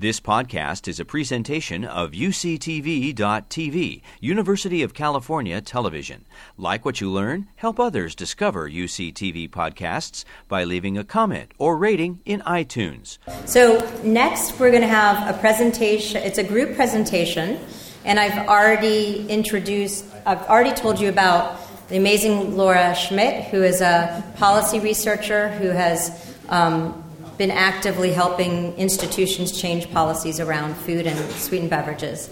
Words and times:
This 0.00 0.20
podcast 0.20 0.86
is 0.86 1.00
a 1.00 1.04
presentation 1.04 1.84
of 1.84 2.12
UCTV.tv, 2.12 4.02
University 4.20 4.84
of 4.84 4.94
California 4.94 5.60
Television. 5.60 6.24
Like 6.56 6.84
what 6.84 7.00
you 7.00 7.10
learn, 7.10 7.48
help 7.56 7.80
others 7.80 8.14
discover 8.14 8.70
UCTV 8.70 9.50
podcasts 9.50 10.24
by 10.46 10.62
leaving 10.62 10.96
a 10.96 11.02
comment 11.02 11.50
or 11.58 11.76
rating 11.76 12.20
in 12.24 12.42
iTunes. 12.42 13.18
So, 13.44 13.80
next 14.04 14.60
we're 14.60 14.70
going 14.70 14.82
to 14.82 14.86
have 14.86 15.34
a 15.34 15.36
presentation. 15.36 16.22
It's 16.22 16.38
a 16.38 16.44
group 16.44 16.76
presentation, 16.76 17.58
and 18.04 18.20
I've 18.20 18.46
already 18.46 19.28
introduced, 19.28 20.04
I've 20.24 20.42
already 20.42 20.76
told 20.76 21.00
you 21.00 21.08
about 21.08 21.58
the 21.88 21.96
amazing 21.96 22.56
Laura 22.56 22.94
Schmidt, 22.94 23.46
who 23.46 23.64
is 23.64 23.80
a 23.80 24.22
policy 24.36 24.78
researcher 24.78 25.48
who 25.48 25.70
has 25.70 26.36
um, 26.50 27.02
been 27.38 27.50
actively 27.52 28.12
helping 28.12 28.74
institutions 28.74 29.58
change 29.58 29.90
policies 29.92 30.40
around 30.40 30.74
food 30.74 31.06
and 31.06 31.18
sweetened 31.32 31.70
beverages. 31.70 32.28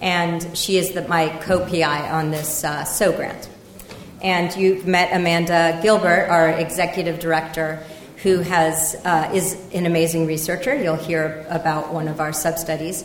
And 0.00 0.56
she 0.56 0.76
is 0.76 0.90
the, 0.90 1.06
my 1.06 1.28
co 1.42 1.60
PI 1.60 2.10
on 2.10 2.32
this 2.32 2.64
uh, 2.64 2.84
SO 2.84 3.12
grant. 3.12 3.48
And 4.20 4.54
you've 4.56 4.86
met 4.86 5.16
Amanda 5.16 5.78
Gilbert, 5.82 6.28
our 6.28 6.50
executive 6.50 7.20
director, 7.20 7.82
who 8.22 8.40
has, 8.40 9.00
uh, 9.04 9.30
is 9.32 9.56
an 9.72 9.86
amazing 9.86 10.26
researcher. 10.26 10.74
You'll 10.74 10.96
hear 10.96 11.46
about 11.48 11.94
one 11.94 12.08
of 12.08 12.20
our 12.20 12.32
sub 12.32 12.58
studies. 12.58 13.04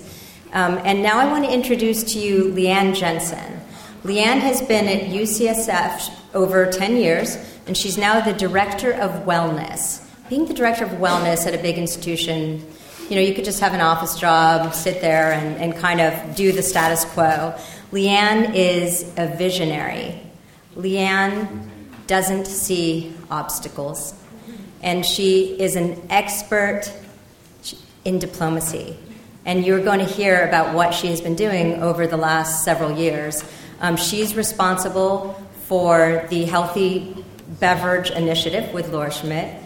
Um, 0.52 0.80
and 0.84 1.04
now 1.04 1.20
I 1.20 1.26
want 1.26 1.46
to 1.46 1.54
introduce 1.54 2.04
to 2.14 2.20
you 2.20 2.46
Leanne 2.54 2.96
Jensen. 2.96 3.62
Leanne 4.04 4.40
has 4.40 4.62
been 4.62 4.88
at 4.88 5.10
UCSF 5.10 6.12
over 6.34 6.70
10 6.70 6.98
years, 6.98 7.38
and 7.68 7.78
she's 7.78 7.98
now 7.98 8.20
the 8.20 8.34
director 8.34 8.92
of 8.94 9.26
wellness 9.26 10.05
being 10.30 10.46
the 10.46 10.54
director 10.54 10.86
of 10.86 10.92
wellness 10.92 11.46
at 11.46 11.54
a 11.54 11.58
big 11.58 11.78
institution, 11.78 12.66
you 13.10 13.16
know, 13.16 13.22
you 13.22 13.36
could 13.36 13.46
just 13.46 13.60
have 13.60 13.74
an 13.74 13.82
office 13.82 14.20
job, 14.20 14.74
sit 14.74 15.02
there, 15.02 15.34
and, 15.34 15.58
and 15.58 15.76
kind 15.76 16.02
of 16.02 16.36
do 16.36 16.52
the 16.52 16.64
status 16.64 17.06
quo. 17.06 17.54
Leanne 17.92 18.56
is 18.56 19.04
a 19.18 19.28
visionary. 19.38 20.20
Leanne 20.76 21.70
doesn't 22.08 22.46
see 22.46 23.16
obstacles, 23.30 24.16
and 24.82 25.06
she 25.06 25.60
is 25.60 25.76
an 25.76 26.02
expert 26.10 26.92
in 28.04 28.20
diplomacy. 28.20 28.98
And 29.46 29.64
you're 29.64 29.84
going 29.84 30.00
to 30.00 30.06
hear 30.06 30.48
about 30.48 30.74
what 30.74 30.94
she 30.94 31.08
has 31.08 31.22
been 31.22 31.36
doing 31.36 31.84
over 31.84 32.08
the 32.08 32.18
last 32.18 32.64
several 32.64 32.98
years. 32.98 33.44
Um, 33.80 33.96
she's 33.96 34.36
responsible 34.36 35.34
for 35.68 36.26
the 36.30 36.46
Healthy 36.46 37.24
Beverage 37.60 38.10
Initiative 38.10 38.74
with 38.74 38.92
Laura 38.92 39.12
Schmidt. 39.12 39.62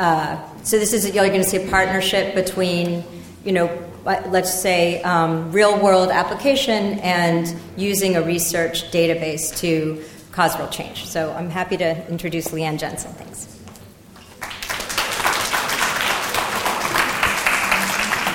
Uh, 0.00 0.38
so 0.62 0.78
this 0.78 0.94
is 0.94 1.04
you're 1.14 1.28
going 1.28 1.42
to 1.42 1.44
see 1.44 1.62
a 1.62 1.68
partnership 1.68 2.34
between, 2.34 3.04
you 3.44 3.52
know, 3.52 3.66
let's 4.06 4.50
say 4.50 5.02
um, 5.02 5.52
real 5.52 5.78
world 5.78 6.08
application 6.08 6.98
and 7.00 7.54
using 7.76 8.16
a 8.16 8.22
research 8.22 8.90
database 8.92 9.54
to 9.58 10.02
cause 10.32 10.58
real 10.58 10.68
change. 10.68 11.04
So 11.04 11.30
I'm 11.34 11.50
happy 11.50 11.76
to 11.76 12.08
introduce 12.08 12.48
Leanne 12.48 12.78
Jensen. 12.78 13.12
Thanks. 13.12 13.44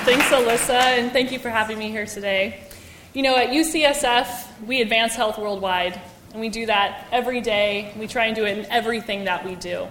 Thanks, 0.06 0.32
Elissa, 0.32 0.76
and 0.76 1.12
thank 1.12 1.32
you 1.32 1.40
for 1.40 1.50
having 1.50 1.80
me 1.80 1.90
here 1.90 2.06
today. 2.06 2.60
You 3.16 3.24
know, 3.24 3.36
at 3.36 3.50
UCSF, 3.50 4.68
we 4.68 4.82
advance 4.82 5.16
health 5.16 5.40
worldwide, 5.40 6.00
and 6.32 6.42
we 6.42 6.50
do 6.50 6.68
that 6.68 7.08
every 7.12 7.42
day. 7.42 7.92
We 7.98 8.06
try 8.06 8.28
and 8.28 8.36
do 8.36 8.46
it 8.46 8.56
in 8.56 8.66
everything 8.68 9.24
that 9.24 9.44
we 9.44 9.56
do. 9.56 9.88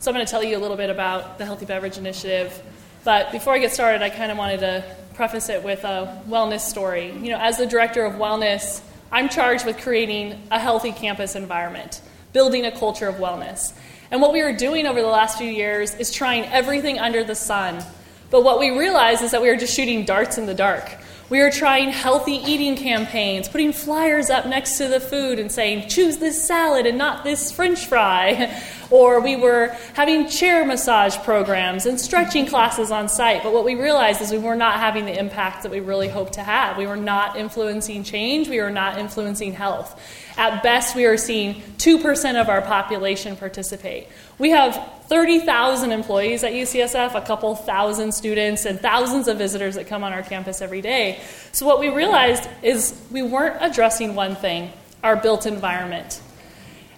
So 0.00 0.10
I'm 0.10 0.14
going 0.14 0.24
to 0.24 0.30
tell 0.30 0.42
you 0.42 0.56
a 0.56 0.58
little 0.58 0.78
bit 0.78 0.88
about 0.88 1.36
the 1.36 1.44
Healthy 1.44 1.66
Beverage 1.66 1.98
Initiative. 1.98 2.62
But 3.04 3.32
before 3.32 3.52
I 3.52 3.58
get 3.58 3.70
started, 3.70 4.00
I 4.00 4.08
kind 4.08 4.32
of 4.32 4.38
wanted 4.38 4.60
to 4.60 4.96
preface 5.12 5.50
it 5.50 5.62
with 5.62 5.84
a 5.84 6.22
wellness 6.26 6.60
story. 6.60 7.12
You 7.12 7.28
know, 7.28 7.36
as 7.38 7.58
the 7.58 7.66
director 7.66 8.06
of 8.06 8.14
wellness, 8.14 8.80
I'm 9.12 9.28
charged 9.28 9.66
with 9.66 9.76
creating 9.76 10.42
a 10.50 10.58
healthy 10.58 10.92
campus 10.92 11.36
environment, 11.36 12.00
building 12.32 12.64
a 12.64 12.72
culture 12.72 13.08
of 13.08 13.16
wellness. 13.16 13.74
And 14.10 14.22
what 14.22 14.32
we 14.32 14.42
were 14.42 14.54
doing 14.54 14.86
over 14.86 15.02
the 15.02 15.06
last 15.06 15.36
few 15.36 15.50
years 15.50 15.94
is 15.96 16.10
trying 16.10 16.46
everything 16.46 16.98
under 16.98 17.22
the 17.22 17.34
sun. 17.34 17.84
But 18.30 18.42
what 18.42 18.58
we 18.58 18.70
realized 18.70 19.20
is 19.22 19.32
that 19.32 19.42
we 19.42 19.48
were 19.48 19.56
just 19.56 19.74
shooting 19.74 20.06
darts 20.06 20.38
in 20.38 20.46
the 20.46 20.54
dark. 20.54 20.96
We 21.28 21.40
were 21.40 21.50
trying 21.50 21.90
healthy 21.90 22.32
eating 22.32 22.74
campaigns, 22.74 23.48
putting 23.48 23.72
flyers 23.72 24.30
up 24.30 24.46
next 24.46 24.78
to 24.78 24.88
the 24.88 24.98
food 24.98 25.38
and 25.38 25.52
saying, 25.52 25.88
choose 25.88 26.16
this 26.16 26.44
salad 26.44 26.86
and 26.86 26.96
not 26.96 27.22
this 27.22 27.52
french 27.52 27.86
fry. 27.86 28.60
Or 28.90 29.20
we 29.20 29.36
were 29.36 29.68
having 29.94 30.28
chair 30.28 30.64
massage 30.64 31.16
programs 31.18 31.86
and 31.86 32.00
stretching 32.00 32.46
classes 32.46 32.90
on 32.90 33.08
site. 33.08 33.42
But 33.42 33.52
what 33.52 33.64
we 33.64 33.76
realized 33.76 34.20
is 34.20 34.32
we 34.32 34.38
were 34.38 34.56
not 34.56 34.80
having 34.80 35.06
the 35.06 35.16
impact 35.16 35.62
that 35.62 35.70
we 35.70 35.80
really 35.80 36.08
hoped 36.08 36.34
to 36.34 36.42
have. 36.42 36.76
We 36.76 36.86
were 36.86 36.96
not 36.96 37.36
influencing 37.36 38.02
change, 38.02 38.48
we 38.48 38.60
were 38.60 38.70
not 38.70 38.98
influencing 38.98 39.52
health. 39.52 40.00
At 40.36 40.62
best, 40.62 40.96
we 40.96 41.04
are 41.04 41.16
seeing 41.16 41.62
2% 41.78 42.40
of 42.40 42.48
our 42.48 42.62
population 42.62 43.36
participate. 43.36 44.08
We 44.38 44.50
have 44.50 45.02
30,000 45.08 45.92
employees 45.92 46.42
at 46.44 46.52
UCSF, 46.52 47.14
a 47.14 47.20
couple 47.20 47.54
thousand 47.54 48.12
students, 48.12 48.64
and 48.64 48.80
thousands 48.80 49.28
of 49.28 49.38
visitors 49.38 49.74
that 49.74 49.86
come 49.86 50.02
on 50.02 50.12
our 50.12 50.22
campus 50.22 50.62
every 50.62 50.80
day. 50.80 51.20
So, 51.52 51.66
what 51.66 51.80
we 51.80 51.88
realized 51.88 52.48
is 52.62 52.98
we 53.10 53.22
weren't 53.22 53.56
addressing 53.60 54.14
one 54.14 54.36
thing 54.36 54.70
our 55.02 55.16
built 55.16 55.46
environment. 55.46 56.20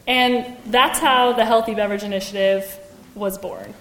And 0.06 0.56
that's 0.66 0.98
how 0.98 1.32
the 1.32 1.44
Healthy 1.44 1.74
Beverage 1.74 2.02
Initiative 2.02 2.78
was 3.14 3.38
born. 3.38 3.74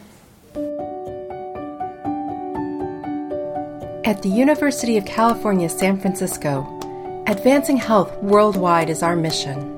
At 4.03 4.21
the 4.21 4.29
University 4.29 4.97
of 4.97 5.05
California, 5.05 5.69
San 5.69 5.99
Francisco, 5.99 7.23
advancing 7.27 7.77
health 7.77 8.15
worldwide 8.21 8.89
is 8.89 9.03
our 9.03 9.15
mission. 9.15 9.77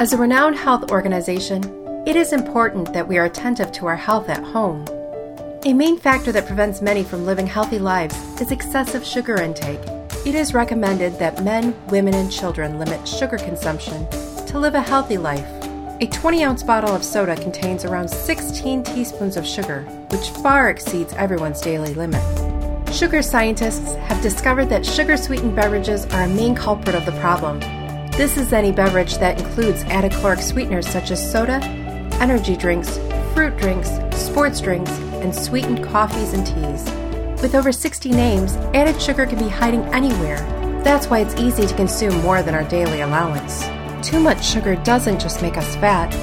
As 0.00 0.12
a 0.12 0.16
renowned 0.16 0.56
health 0.56 0.90
organization, 0.90 1.62
it 2.06 2.16
is 2.16 2.32
important 2.32 2.92
that 2.92 3.06
we 3.06 3.18
are 3.18 3.26
attentive 3.26 3.70
to 3.72 3.86
our 3.86 3.96
health 3.96 4.28
at 4.28 4.42
home. 4.42 4.86
A 5.66 5.74
main 5.74 5.98
factor 5.98 6.32
that 6.32 6.46
prevents 6.46 6.80
many 6.80 7.04
from 7.04 7.26
living 7.26 7.46
healthy 7.46 7.78
lives 7.78 8.16
is 8.40 8.52
excessive 8.52 9.04
sugar 9.04 9.40
intake. 9.40 9.80
It 10.24 10.34
is 10.34 10.54
recommended 10.54 11.18
that 11.18 11.44
men, 11.44 11.74
women, 11.88 12.14
and 12.14 12.32
children 12.32 12.78
limit 12.78 13.06
sugar 13.06 13.38
consumption 13.38 14.08
to 14.46 14.58
live 14.58 14.74
a 14.74 14.80
healthy 14.80 15.18
life. 15.18 15.57
A 16.00 16.06
20 16.06 16.44
ounce 16.44 16.62
bottle 16.62 16.94
of 16.94 17.02
soda 17.02 17.34
contains 17.34 17.84
around 17.84 18.06
16 18.06 18.84
teaspoons 18.84 19.36
of 19.36 19.44
sugar, 19.44 19.82
which 20.12 20.30
far 20.30 20.70
exceeds 20.70 21.12
everyone's 21.14 21.60
daily 21.60 21.92
limit. 21.92 22.22
Sugar 22.94 23.20
scientists 23.20 23.96
have 23.96 24.22
discovered 24.22 24.66
that 24.66 24.86
sugar 24.86 25.16
sweetened 25.16 25.56
beverages 25.56 26.06
are 26.06 26.22
a 26.22 26.28
main 26.28 26.54
culprit 26.54 26.94
of 26.94 27.04
the 27.04 27.18
problem. 27.20 27.58
This 28.12 28.36
is 28.36 28.52
any 28.52 28.70
beverage 28.70 29.18
that 29.18 29.40
includes 29.40 29.82
added 29.86 30.12
caloric 30.12 30.38
sweeteners 30.38 30.86
such 30.86 31.10
as 31.10 31.32
soda, 31.32 31.60
energy 32.20 32.56
drinks, 32.56 32.96
fruit 33.34 33.56
drinks, 33.56 33.90
sports 34.16 34.60
drinks, 34.60 34.92
and 35.18 35.34
sweetened 35.34 35.82
coffees 35.82 36.32
and 36.32 36.46
teas. 36.46 36.84
With 37.42 37.56
over 37.56 37.72
60 37.72 38.10
names, 38.12 38.54
added 38.72 39.02
sugar 39.02 39.26
can 39.26 39.40
be 39.40 39.48
hiding 39.48 39.82
anywhere. 39.86 40.38
That's 40.84 41.08
why 41.08 41.18
it's 41.18 41.34
easy 41.40 41.66
to 41.66 41.74
consume 41.74 42.16
more 42.18 42.40
than 42.40 42.54
our 42.54 42.64
daily 42.68 43.00
allowance. 43.00 43.68
Too 44.02 44.20
much 44.20 44.44
sugar 44.44 44.76
doesn't 44.76 45.20
just 45.20 45.42
make 45.42 45.56
us 45.56 45.74
fat, 45.76 46.14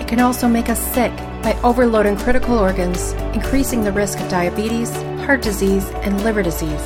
it 0.00 0.08
can 0.08 0.18
also 0.18 0.48
make 0.48 0.68
us 0.68 0.80
sick 0.92 1.16
by 1.42 1.58
overloading 1.62 2.16
critical 2.16 2.58
organs, 2.58 3.12
increasing 3.34 3.84
the 3.84 3.92
risk 3.92 4.18
of 4.18 4.28
diabetes, 4.28 4.90
heart 5.24 5.40
disease, 5.40 5.88
and 6.02 6.22
liver 6.24 6.42
disease, 6.42 6.82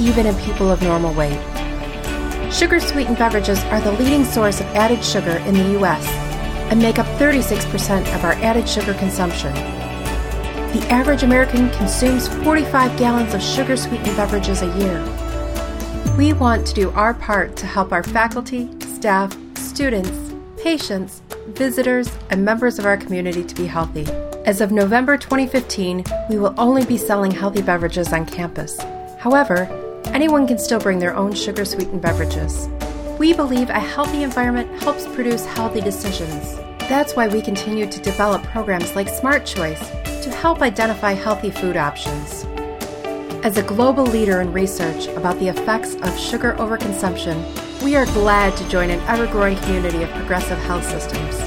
even 0.00 0.26
in 0.26 0.34
people 0.36 0.70
of 0.70 0.80
normal 0.82 1.12
weight. 1.14 1.38
Sugar 2.50 2.80
sweetened 2.80 3.18
beverages 3.18 3.62
are 3.64 3.80
the 3.80 3.92
leading 3.92 4.24
source 4.24 4.60
of 4.60 4.66
added 4.68 5.04
sugar 5.04 5.36
in 5.46 5.54
the 5.54 5.72
U.S. 5.72 6.06
and 6.70 6.80
make 6.80 6.98
up 6.98 7.06
36% 7.18 8.14
of 8.14 8.24
our 8.24 8.32
added 8.34 8.68
sugar 8.68 8.94
consumption. 8.94 9.52
The 9.52 10.86
average 10.88 11.22
American 11.22 11.68
consumes 11.70 12.28
45 12.44 12.98
gallons 12.98 13.34
of 13.34 13.42
sugar 13.42 13.76
sweetened 13.76 14.16
beverages 14.16 14.62
a 14.62 14.78
year. 14.78 16.16
We 16.16 16.32
want 16.32 16.66
to 16.66 16.74
do 16.74 16.90
our 16.92 17.12
part 17.12 17.56
to 17.56 17.66
help 17.66 17.92
our 17.92 18.02
faculty, 18.02 18.70
staff, 18.80 19.36
students, 19.72 20.34
patients, 20.62 21.22
visitors, 21.48 22.10
and 22.28 22.44
members 22.44 22.78
of 22.78 22.84
our 22.84 22.98
community 22.98 23.42
to 23.42 23.54
be 23.54 23.66
healthy. 23.66 24.04
As 24.44 24.60
of 24.60 24.70
November 24.70 25.16
2015, 25.16 26.04
we 26.28 26.38
will 26.38 26.54
only 26.58 26.84
be 26.84 26.98
selling 26.98 27.30
healthy 27.30 27.62
beverages 27.62 28.12
on 28.12 28.26
campus. 28.26 28.78
However, 29.18 29.64
anyone 30.08 30.46
can 30.46 30.58
still 30.58 30.78
bring 30.78 30.98
their 30.98 31.16
own 31.16 31.32
sugar 31.32 31.64
sweetened 31.64 32.02
beverages. 32.02 32.68
We 33.18 33.32
believe 33.32 33.70
a 33.70 33.80
healthy 33.80 34.24
environment 34.24 34.68
helps 34.82 35.06
produce 35.06 35.46
healthy 35.46 35.80
decisions. 35.80 36.56
That's 36.80 37.16
why 37.16 37.28
we 37.28 37.40
continue 37.40 37.86
to 37.90 38.00
develop 38.02 38.42
programs 38.42 38.94
like 38.94 39.08
Smart 39.08 39.46
Choice 39.46 39.88
to 40.22 40.30
help 40.30 40.60
identify 40.60 41.12
healthy 41.12 41.50
food 41.50 41.78
options. 41.78 42.44
As 43.42 43.56
a 43.56 43.62
global 43.62 44.04
leader 44.04 44.42
in 44.42 44.52
research 44.52 45.06
about 45.16 45.38
the 45.38 45.48
effects 45.48 45.94
of 45.94 46.18
sugar 46.18 46.52
overconsumption, 46.58 47.71
we 47.82 47.96
are 47.96 48.06
glad 48.06 48.56
to 48.56 48.66
join 48.68 48.90
an 48.90 49.00
ever 49.08 49.26
growing 49.26 49.56
community 49.58 50.02
of 50.02 50.10
progressive 50.10 50.58
health 50.58 50.84
systems. 50.84 51.40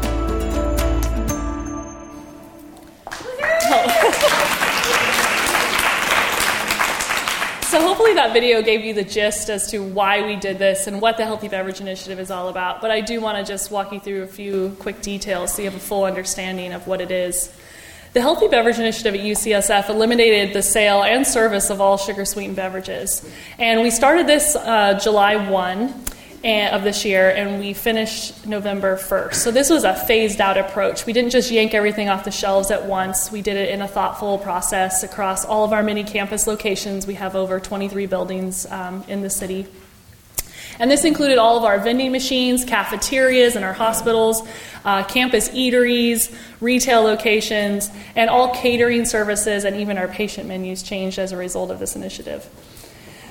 Hopefully, 8.06 8.22
that 8.22 8.32
video 8.32 8.62
gave 8.62 8.84
you 8.84 8.94
the 8.94 9.02
gist 9.02 9.50
as 9.50 9.68
to 9.68 9.80
why 9.80 10.24
we 10.24 10.36
did 10.36 10.60
this 10.60 10.86
and 10.86 11.00
what 11.00 11.16
the 11.16 11.24
Healthy 11.24 11.48
Beverage 11.48 11.80
Initiative 11.80 12.20
is 12.20 12.30
all 12.30 12.48
about. 12.48 12.80
But 12.80 12.92
I 12.92 13.00
do 13.00 13.20
want 13.20 13.36
to 13.36 13.52
just 13.52 13.72
walk 13.72 13.92
you 13.92 13.98
through 13.98 14.22
a 14.22 14.28
few 14.28 14.76
quick 14.78 15.02
details 15.02 15.52
so 15.52 15.62
you 15.62 15.68
have 15.68 15.76
a 15.76 15.82
full 15.82 16.04
understanding 16.04 16.72
of 16.72 16.86
what 16.86 17.00
it 17.00 17.10
is. 17.10 17.52
The 18.12 18.20
Healthy 18.20 18.46
Beverage 18.46 18.78
Initiative 18.78 19.14
at 19.14 19.20
UCSF 19.20 19.88
eliminated 19.88 20.54
the 20.54 20.62
sale 20.62 21.02
and 21.02 21.26
service 21.26 21.68
of 21.68 21.80
all 21.80 21.96
sugar 21.96 22.24
sweetened 22.24 22.54
beverages. 22.54 23.28
And 23.58 23.82
we 23.82 23.90
started 23.90 24.28
this 24.28 24.54
uh, 24.54 25.00
July 25.02 25.50
1 25.50 26.04
of 26.46 26.84
this 26.84 27.04
year, 27.04 27.28
and 27.28 27.58
we 27.58 27.72
finished 27.72 28.46
November 28.46 28.96
1st. 28.96 29.34
So 29.34 29.50
this 29.50 29.68
was 29.68 29.82
a 29.82 29.94
phased 29.94 30.40
out 30.40 30.56
approach. 30.56 31.04
We 31.04 31.12
didn't 31.12 31.30
just 31.30 31.50
yank 31.50 31.74
everything 31.74 32.08
off 32.08 32.24
the 32.24 32.30
shelves 32.30 32.70
at 32.70 32.86
once. 32.86 33.32
We 33.32 33.42
did 33.42 33.56
it 33.56 33.70
in 33.70 33.82
a 33.82 33.88
thoughtful 33.88 34.38
process 34.38 35.02
across 35.02 35.44
all 35.44 35.64
of 35.64 35.72
our 35.72 35.82
mini 35.82 36.04
campus 36.04 36.46
locations. 36.46 37.06
We 37.06 37.14
have 37.14 37.34
over 37.34 37.58
23 37.58 38.06
buildings 38.06 38.64
um, 38.66 39.02
in 39.08 39.22
the 39.22 39.30
city. 39.30 39.66
And 40.78 40.90
this 40.90 41.04
included 41.04 41.38
all 41.38 41.56
of 41.56 41.64
our 41.64 41.80
vending 41.80 42.12
machines, 42.12 42.64
cafeterias 42.64 43.56
in 43.56 43.64
our 43.64 43.72
hospitals, 43.72 44.42
uh, 44.84 45.02
campus 45.04 45.48
eateries, 45.48 46.32
retail 46.60 47.02
locations, 47.02 47.90
and 48.14 48.30
all 48.30 48.54
catering 48.54 49.04
services, 49.04 49.64
and 49.64 49.76
even 49.76 49.98
our 49.98 50.08
patient 50.08 50.46
menus 50.46 50.82
changed 50.82 51.18
as 51.18 51.32
a 51.32 51.36
result 51.36 51.70
of 51.70 51.78
this 51.78 51.96
initiative. 51.96 52.48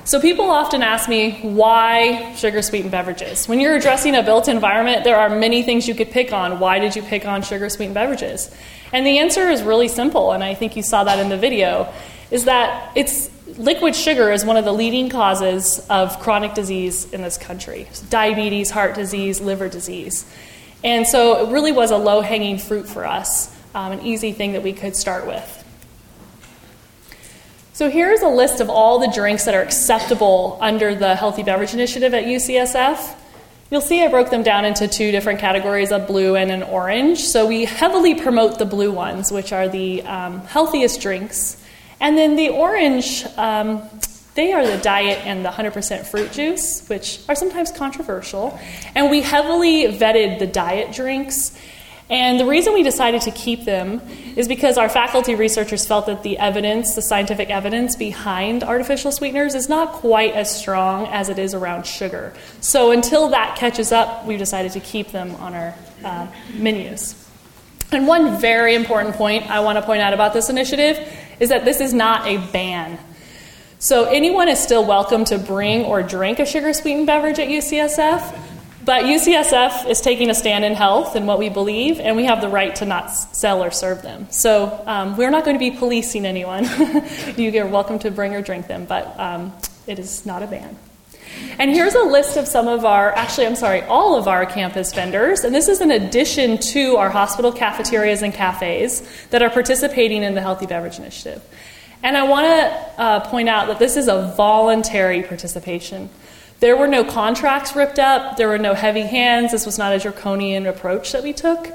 So, 0.05 0.21
people 0.21 0.51
often 0.51 0.83
ask 0.83 1.09
me 1.09 1.39
why 1.41 2.35
sugar 2.35 2.61
sweetened 2.61 2.91
beverages? 2.91 3.47
When 3.47 3.59
you're 3.59 3.75
addressing 3.75 4.15
a 4.15 4.21
built 4.21 4.47
environment, 4.47 5.03
there 5.03 5.17
are 5.17 5.31
many 5.31 5.63
things 5.63 5.87
you 5.87 5.95
could 5.95 6.11
pick 6.11 6.31
on. 6.31 6.59
Why 6.59 6.77
did 6.77 6.95
you 6.95 7.01
pick 7.01 7.25
on 7.25 7.41
sugar 7.41 7.69
sweetened 7.69 7.95
beverages? 7.95 8.55
And 8.93 9.03
the 9.03 9.17
answer 9.17 9.49
is 9.49 9.63
really 9.63 9.87
simple, 9.87 10.31
and 10.31 10.43
I 10.43 10.53
think 10.53 10.75
you 10.75 10.83
saw 10.83 11.05
that 11.05 11.17
in 11.17 11.29
the 11.29 11.37
video, 11.37 11.91
is 12.29 12.45
that 12.45 12.91
it's 12.95 13.31
liquid 13.57 13.95
sugar 13.95 14.31
is 14.31 14.45
one 14.45 14.57
of 14.57 14.65
the 14.65 14.71
leading 14.71 15.09
causes 15.09 15.83
of 15.89 16.19
chronic 16.19 16.53
disease 16.53 17.11
in 17.11 17.23
this 17.23 17.39
country 17.39 17.87
diabetes, 18.11 18.69
heart 18.69 18.93
disease, 18.93 19.41
liver 19.41 19.69
disease. 19.69 20.31
And 20.83 21.07
so 21.07 21.47
it 21.47 21.51
really 21.51 21.71
was 21.71 21.89
a 21.89 21.97
low 21.97 22.21
hanging 22.21 22.59
fruit 22.59 22.87
for 22.87 23.07
us, 23.07 23.51
um, 23.73 23.91
an 23.91 24.05
easy 24.05 24.33
thing 24.33 24.51
that 24.51 24.61
we 24.61 24.71
could 24.71 24.95
start 24.95 25.25
with. 25.25 25.64
So 27.75 27.89
here's 27.89 28.21
a 28.21 28.29
list 28.29 28.61
of 28.61 28.69
all 28.69 28.99
the 28.99 29.09
drinks 29.09 29.43
that 29.43 29.53
are 29.53 29.61
acceptable 29.61 30.57
under 30.61 30.95
the 30.95 31.13
Healthy 31.13 31.43
Beverage 31.43 31.73
Initiative 31.73 32.13
at 32.13 32.23
UCSF. 32.23 33.17
You'll 33.69 33.81
see 33.81 34.01
I 34.01 34.07
broke 34.07 34.29
them 34.29 34.43
down 34.43 34.63
into 34.63 34.87
two 34.87 35.11
different 35.11 35.41
categories 35.41 35.91
a 35.91 35.99
blue 35.99 36.37
and 36.37 36.51
an 36.51 36.63
orange. 36.63 37.19
So 37.19 37.45
we 37.45 37.65
heavily 37.65 38.15
promote 38.15 38.59
the 38.59 38.65
blue 38.65 38.93
ones, 38.93 39.29
which 39.29 39.51
are 39.51 39.67
the 39.67 40.03
um, 40.03 40.39
healthiest 40.45 41.01
drinks. 41.01 41.61
And 41.99 42.17
then 42.17 42.37
the 42.37 42.47
orange, 42.47 43.25
um, 43.35 43.83
they 44.35 44.53
are 44.53 44.65
the 44.65 44.77
diet 44.77 45.25
and 45.25 45.43
the 45.43 45.49
100% 45.49 46.07
fruit 46.07 46.31
juice, 46.31 46.87
which 46.87 47.19
are 47.27 47.35
sometimes 47.35 47.71
controversial. 47.71 48.57
And 48.95 49.11
we 49.11 49.19
heavily 49.19 49.87
vetted 49.87 50.39
the 50.39 50.47
diet 50.47 50.93
drinks 50.93 51.59
and 52.09 52.39
the 52.39 52.45
reason 52.45 52.73
we 52.73 52.83
decided 52.83 53.21
to 53.23 53.31
keep 53.31 53.65
them 53.65 53.99
is 54.35 54.47
because 54.47 54.77
our 54.77 54.89
faculty 54.89 55.33
researchers 55.33 55.87
felt 55.87 56.05
that 56.05 56.21
the 56.21 56.37
evidence, 56.37 56.93
the 56.93 57.01
scientific 57.01 57.49
evidence 57.49 57.95
behind 57.95 58.63
artificial 58.63 59.11
sweeteners, 59.11 59.55
is 59.55 59.67
not 59.67 59.91
quite 59.91 60.33
as 60.33 60.55
strong 60.55 61.07
as 61.07 61.29
it 61.29 61.39
is 61.39 61.55
around 61.55 61.87
sugar. 61.87 62.33
So 62.61 62.91
until 62.91 63.29
that 63.29 63.57
catches 63.57 63.91
up, 63.91 64.25
we 64.25 64.37
decided 64.37 64.73
to 64.73 64.79
keep 64.79 65.07
them 65.07 65.33
on 65.35 65.55
our 65.55 65.75
uh, 66.03 66.27
menus. 66.53 67.27
And 67.91 68.07
one 68.07 68.39
very 68.39 68.75
important 68.75 69.15
point 69.15 69.49
I 69.49 69.61
want 69.61 69.77
to 69.77 69.81
point 69.81 70.01
out 70.01 70.13
about 70.13 70.33
this 70.33 70.49
initiative 70.49 70.99
is 71.39 71.49
that 71.49 71.65
this 71.65 71.81
is 71.81 71.91
not 71.91 72.27
a 72.27 72.37
ban. 72.51 72.99
So 73.79 74.05
anyone 74.05 74.47
is 74.47 74.59
still 74.59 74.85
welcome 74.85 75.25
to 75.25 75.39
bring 75.39 75.85
or 75.85 76.03
drink 76.03 76.39
a 76.39 76.45
sugar 76.45 76.71
sweetened 76.73 77.07
beverage 77.07 77.39
at 77.39 77.47
UCSF, 77.47 78.54
but 78.85 79.03
UCSF 79.03 79.89
is 79.89 79.99
taking 79.99 80.29
a 80.29 80.35
stand 80.35 80.63
in 80.63 80.75
health 80.75 81.15
and 81.15 81.27
what 81.27 81.39
we 81.39 81.49
believe, 81.49 81.99
and 81.99 82.15
we 82.15 82.25
have 82.25 82.39
the 82.39 82.49
right 82.49 82.75
to 82.77 82.85
not 82.85 83.07
sell 83.07 83.63
or 83.63 83.71
serve 83.71 84.03
them. 84.03 84.27
So 84.29 84.83
um, 84.85 85.17
we're 85.17 85.31
not 85.31 85.43
going 85.43 85.55
to 85.55 85.59
be 85.59 85.71
policing 85.71 86.25
anyone. 86.25 86.65
you 87.35 87.61
are 87.61 87.67
welcome 87.67 87.99
to 87.99 88.11
bring 88.11 88.35
or 88.35 88.41
drink 88.41 88.67
them, 88.67 88.85
but 88.85 89.19
um, 89.19 89.53
it 89.87 89.97
is 89.97 90.25
not 90.25 90.43
a 90.43 90.47
ban. 90.47 90.77
And 91.57 91.71
here's 91.71 91.95
a 91.95 92.03
list 92.03 92.37
of 92.37 92.47
some 92.47 92.67
of 92.67 92.85
our, 92.85 93.11
actually, 93.13 93.47
I'm 93.47 93.55
sorry, 93.55 93.81
all 93.81 94.17
of 94.17 94.27
our 94.27 94.45
campus 94.45 94.93
vendors. 94.93 95.43
And 95.43 95.53
this 95.53 95.67
is 95.67 95.81
in 95.81 95.91
addition 95.91 96.57
to 96.59 96.97
our 96.97 97.09
hospital 97.09 97.51
cafeterias 97.51 98.21
and 98.21 98.33
cafes 98.33 99.01
that 99.29 99.41
are 99.41 99.49
participating 99.49 100.23
in 100.23 100.35
the 100.35 100.41
Healthy 100.41 100.67
Beverage 100.67 100.99
Initiative. 100.99 101.43
And 102.03 102.15
I 102.15 102.23
want 102.23 102.45
to 102.45 103.01
uh, 103.01 103.29
point 103.29 103.49
out 103.49 103.67
that 103.67 103.79
this 103.79 103.97
is 103.97 104.07
a 104.07 104.33
voluntary 104.37 105.23
participation. 105.23 106.09
There 106.59 106.77
were 106.77 106.87
no 106.87 107.03
contracts 107.03 107.75
ripped 107.75 107.99
up, 107.99 108.37
there 108.37 108.47
were 108.47 108.57
no 108.57 108.73
heavy 108.73 109.01
hands. 109.01 109.51
This 109.51 109.65
was 109.65 109.77
not 109.77 109.93
a 109.93 109.99
draconian 109.99 110.65
approach 110.65 111.11
that 111.11 111.23
we 111.23 111.33
took. 111.33 111.67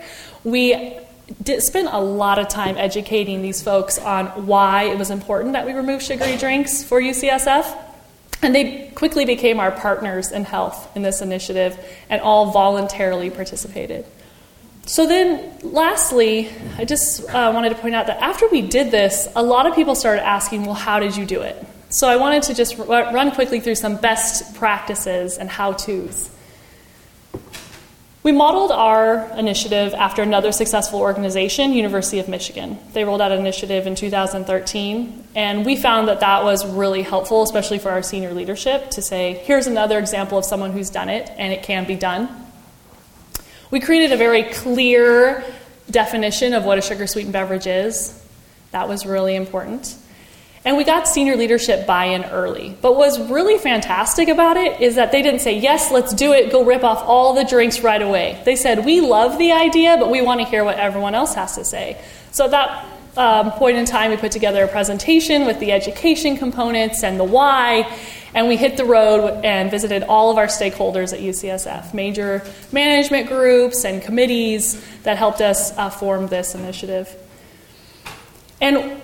We 0.43 0.99
did 1.43 1.63
a 1.75 2.01
lot 2.01 2.39
of 2.39 2.49
time 2.49 2.77
educating 2.77 3.43
these 3.43 3.63
folks 3.63 3.99
on 3.99 4.47
why 4.47 4.85
it 4.85 4.99
was 4.99 5.11
important 5.11 5.53
that 5.53 5.67
we 5.67 5.73
remove 5.73 6.03
sugary 6.03 6.37
drinks 6.37 6.83
for 6.83 7.01
UCSF. 7.01 7.77
And 8.43 8.55
they 8.55 8.89
quickly 8.95 9.27
became 9.27 9.61
our 9.61 9.71
partners 9.71 10.33
in 10.33 10.45
health 10.45 10.97
in 10.97 11.03
this 11.03 11.21
initiative 11.21 11.79
and 12.09 12.23
all 12.23 12.53
voluntarily 12.53 13.29
participated. 13.29 14.07
So, 14.87 15.07
then 15.07 15.59
lastly, 15.63 16.51
I 16.79 16.87
just 16.87 17.23
uh, 17.29 17.53
wanted 17.55 17.69
to 17.69 17.75
point 17.77 17.95
out 17.95 18.07
that 18.07 18.21
after 18.21 18.49
we 18.49 18.63
did 18.63 18.91
this, 18.91 19.29
a 19.37 19.43
lot 19.43 19.67
of 19.67 19.75
people 19.75 19.95
started 19.95 20.27
asking, 20.27 20.65
well, 20.65 20.75
how 20.75 20.99
did 20.99 21.17
you 21.17 21.27
do 21.27 21.43
it? 21.43 21.65
So 21.93 22.09
I 22.09 22.17
wanted 22.17 22.45
to 22.45 22.55
just 22.55 22.79
run 22.79 23.33
quickly 23.33 23.59
through 23.59 23.75
some 23.75 23.97
best 23.97 24.55
practices 24.55 25.39
and 25.39 25.51
how 25.51 25.73
to's. 25.73 26.31
We 28.23 28.31
modeled 28.33 28.71
our 28.71 29.29
initiative 29.37 29.93
after 29.95 30.23
another 30.23 30.53
successful 30.53 31.01
organization, 31.01 31.73
University 31.73 32.21
of 32.21 32.29
Michigan. 32.29 32.79
They 32.93 33.03
rolled 33.05 33.21
out 33.21 33.33
an 33.33 33.41
initiative 33.41 33.89
in 33.89 33.97
2013, 33.97 35.25
and 35.35 35.67
we 35.67 35.75
found 35.75 36.07
that 36.09 36.21
that 36.21 36.45
was 36.45 36.65
really 36.65 37.03
helpful, 37.03 37.43
especially 37.43 37.79
for 37.79 37.91
our 37.91 38.03
senior 38.03 38.35
leadership, 38.35 38.91
to 38.91 39.03
say, 39.03 39.41
here's 39.45 39.67
another 39.67 39.99
example 39.99 40.39
of 40.39 40.45
someone 40.45 40.71
who's 40.71 40.91
done 40.91 41.09
it, 41.09 41.29
and 41.39 41.53
it 41.53 41.63
can 41.63 41.87
be 41.87 41.97
done. 41.97 42.29
We 43.71 43.81
created 43.81 44.13
a 44.13 44.17
very 44.17 44.45
clear 44.45 45.43
definition 45.91 46.55
of 46.55 46.65
what 46.65 46.79
a 46.79 46.83
sugar 46.83 47.07
sweetened 47.07 47.33
beverage 47.33 47.67
is. 47.67 48.23
That 48.71 48.87
was 48.87 49.07
really 49.07 49.35
important. 49.35 49.97
And 50.63 50.77
we 50.77 50.85
got 50.85 51.09
senior 51.09 51.37
leadership 51.37 51.87
buy 51.87 52.07
in 52.07 52.25
early. 52.25 52.77
But 52.83 52.95
what's 52.95 53.19
really 53.19 53.57
fantastic 53.57 54.29
about 54.29 54.59
it 54.59 54.81
is 54.81 54.97
that 54.97 55.11
they 55.11 55.23
didn't 55.23 55.41
say, 55.41 55.59
yes, 55.59 55.91
let's 55.91 56.13
do 56.13 56.33
it, 56.33 56.53
go 56.53 56.65
rip 56.65 56.85
off 56.85 57.03
all 57.03 57.33
the 57.33 57.45
drinks 57.45 57.81
right 57.81 58.03
away. 58.03 58.43
They 58.45 58.57
said, 58.57 58.85
we 58.85 59.01
love 59.01 59.39
the 59.39 59.53
idea, 59.53 59.97
but 59.99 60.11
we 60.11 60.21
want 60.21 60.41
to 60.41 60.47
hear 60.47 60.63
what 60.63 60.79
everyone 60.79 61.15
else 61.15 61.35
has 61.35 61.55
to 61.57 61.65
say. 61.65 61.99
So 62.31 62.45
at 62.45 62.51
that 62.51 62.87
um, 63.17 63.53
point 63.53 63.79
in 63.79 63.87
time, 63.87 64.11
we 64.11 64.19
put 64.19 64.33
together 64.33 64.63
a 64.63 64.69
presentation 64.69 65.47
with 65.47 65.61
the 65.61 65.73
education 65.73 66.37
components 66.37 67.03
and 67.03 67.19
the 67.19 67.25
why, 67.25 67.91
and 68.35 68.47
we 68.47 68.59
hit 68.59 68.77
the 68.77 68.85
road 68.85 69.43
and 69.43 69.71
visited 69.71 70.03
all 70.03 70.31
of 70.31 70.37
our 70.37 70.47
stakeholders 70.47 71.15
at 71.15 71.21
UCSF, 71.21 71.95
major 71.95 72.47
management 72.71 73.29
groups 73.29 73.87
and 73.87 74.03
committees 74.03 74.85
that 75.05 75.17
helped 75.17 75.41
us 75.41 75.77
uh, 75.79 75.89
form 75.89 76.27
this 76.29 76.55
initiative. 76.55 77.17
And 78.61 79.03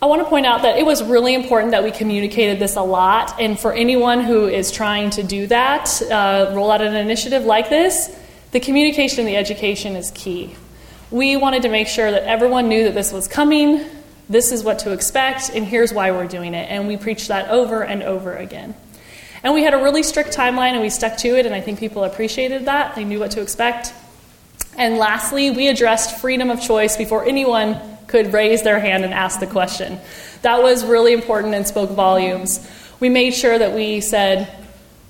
I 0.00 0.06
want 0.06 0.22
to 0.22 0.28
point 0.28 0.46
out 0.46 0.62
that 0.62 0.78
it 0.78 0.86
was 0.86 1.02
really 1.02 1.34
important 1.34 1.72
that 1.72 1.82
we 1.82 1.90
communicated 1.90 2.60
this 2.60 2.76
a 2.76 2.82
lot. 2.82 3.40
And 3.40 3.58
for 3.58 3.72
anyone 3.72 4.20
who 4.20 4.46
is 4.46 4.70
trying 4.70 5.10
to 5.10 5.24
do 5.24 5.48
that, 5.48 6.00
uh, 6.02 6.52
roll 6.54 6.70
out 6.70 6.80
an 6.80 6.94
initiative 6.94 7.44
like 7.44 7.68
this, 7.68 8.16
the 8.52 8.60
communication 8.60 9.20
and 9.20 9.28
the 9.28 9.36
education 9.36 9.96
is 9.96 10.12
key. 10.12 10.54
We 11.10 11.36
wanted 11.36 11.62
to 11.62 11.68
make 11.68 11.88
sure 11.88 12.12
that 12.12 12.22
everyone 12.22 12.68
knew 12.68 12.84
that 12.84 12.94
this 12.94 13.12
was 13.12 13.26
coming, 13.26 13.84
this 14.28 14.52
is 14.52 14.62
what 14.62 14.78
to 14.80 14.92
expect, 14.92 15.50
and 15.52 15.66
here's 15.66 15.92
why 15.92 16.12
we're 16.12 16.28
doing 16.28 16.54
it. 16.54 16.70
And 16.70 16.86
we 16.86 16.96
preached 16.96 17.26
that 17.26 17.48
over 17.48 17.82
and 17.82 18.04
over 18.04 18.36
again. 18.36 18.76
And 19.42 19.52
we 19.52 19.64
had 19.64 19.74
a 19.74 19.82
really 19.82 20.04
strict 20.04 20.36
timeline 20.36 20.74
and 20.74 20.80
we 20.80 20.90
stuck 20.90 21.16
to 21.18 21.36
it, 21.36 21.44
and 21.44 21.52
I 21.52 21.60
think 21.60 21.80
people 21.80 22.04
appreciated 22.04 22.66
that. 22.66 22.94
They 22.94 23.02
knew 23.04 23.18
what 23.18 23.32
to 23.32 23.42
expect. 23.42 23.92
And 24.76 24.96
lastly, 24.96 25.50
we 25.50 25.66
addressed 25.66 26.20
freedom 26.20 26.50
of 26.50 26.60
choice 26.60 26.96
before 26.96 27.24
anyone 27.24 27.97
could 28.08 28.32
raise 28.32 28.62
their 28.62 28.80
hand 28.80 29.04
and 29.04 29.14
ask 29.14 29.38
the 29.38 29.46
question. 29.46 30.00
That 30.42 30.62
was 30.62 30.84
really 30.84 31.12
important 31.12 31.54
and 31.54 31.66
spoke 31.66 31.90
volumes. 31.90 32.66
We 32.98 33.08
made 33.08 33.34
sure 33.34 33.56
that 33.56 33.74
we 33.74 34.00
said, 34.00 34.52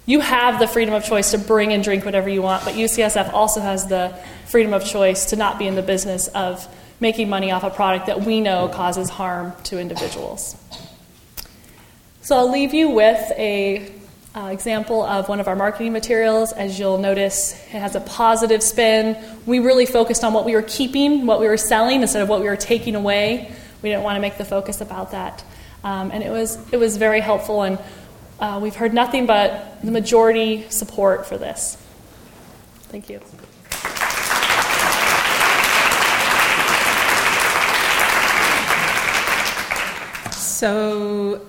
you 0.05 0.21
have 0.21 0.59
the 0.59 0.67
freedom 0.67 0.95
of 0.95 1.05
choice 1.05 1.31
to 1.31 1.39
bring 1.39 1.73
and 1.73 1.83
drink 1.83 2.05
whatever 2.05 2.29
you 2.29 2.43
want, 2.43 2.65
but 2.65 2.75
UCSF 2.75 3.33
also 3.33 3.61
has 3.61 3.87
the 3.87 4.19
freedom 4.47 4.73
of 4.73 4.85
choice 4.85 5.27
to 5.27 5.37
not 5.37 5.59
be 5.59 5.67
in 5.67 5.75
the 5.75 5.83
business 5.83 6.29
of 6.29 6.67
making 7.01 7.29
money 7.29 7.51
off 7.51 7.63
a 7.63 7.71
product 7.71 8.07
that 8.07 8.23
we 8.23 8.41
know 8.41 8.69
causes 8.69 9.09
harm 9.09 9.53
to 9.65 9.79
individuals. 9.79 10.57
So 12.23 12.37
I'll 12.37 12.51
leave 12.51 12.75
you 12.75 12.91
with 12.91 13.31
a 13.37 13.93
uh, 14.39 14.49
example 14.51 15.03
of 15.03 15.29
one 15.29 15.41
of 15.41 15.49
our 15.49 15.57
marketing 15.57 15.93
materials. 15.93 16.53
As 16.53 16.79
you'll 16.79 16.99
notice, 16.99 17.53
it 17.53 17.81
has 17.81 17.97
a 17.97 18.01
positive 18.01 18.63
spin. 18.63 19.17
We 19.47 19.59
really 19.59 19.87
focused 19.87 20.23
on 20.23 20.33
what 20.33 20.45
we 20.45 20.55
were 20.55 20.63
keeping, 20.63 21.27
what 21.27 21.41
we 21.41 21.49
were 21.49 21.57
selling, 21.57 22.03
instead 22.03 22.23
of 22.23 22.29
what 22.29 22.41
we 22.41 22.47
were 22.47 22.57
taking 22.57 22.95
away. 22.95 23.51
We 23.83 23.89
didn't 23.89 24.05
want 24.05 24.17
to 24.17 24.21
make 24.21 24.39
the 24.39 24.45
focus 24.45 24.81
about 24.81 25.11
that. 25.11 25.45
Um, 25.83 26.13
and 26.13 26.23
it 26.23 26.31
was, 26.31 26.57
it 26.73 26.77
was 26.77 26.97
very 26.97 27.21
helpful, 27.21 27.63
and 27.63 27.79
uh, 28.39 28.61
we've 28.63 28.77
heard 28.77 28.95
nothing 28.95 29.27
but 29.27 29.83
the 29.83 29.91
majority 29.91 30.69
support 30.71 31.27
for 31.27 31.37
this. 31.37 31.77
Thank 32.91 33.09
you. 33.11 33.21
So, 40.33 41.41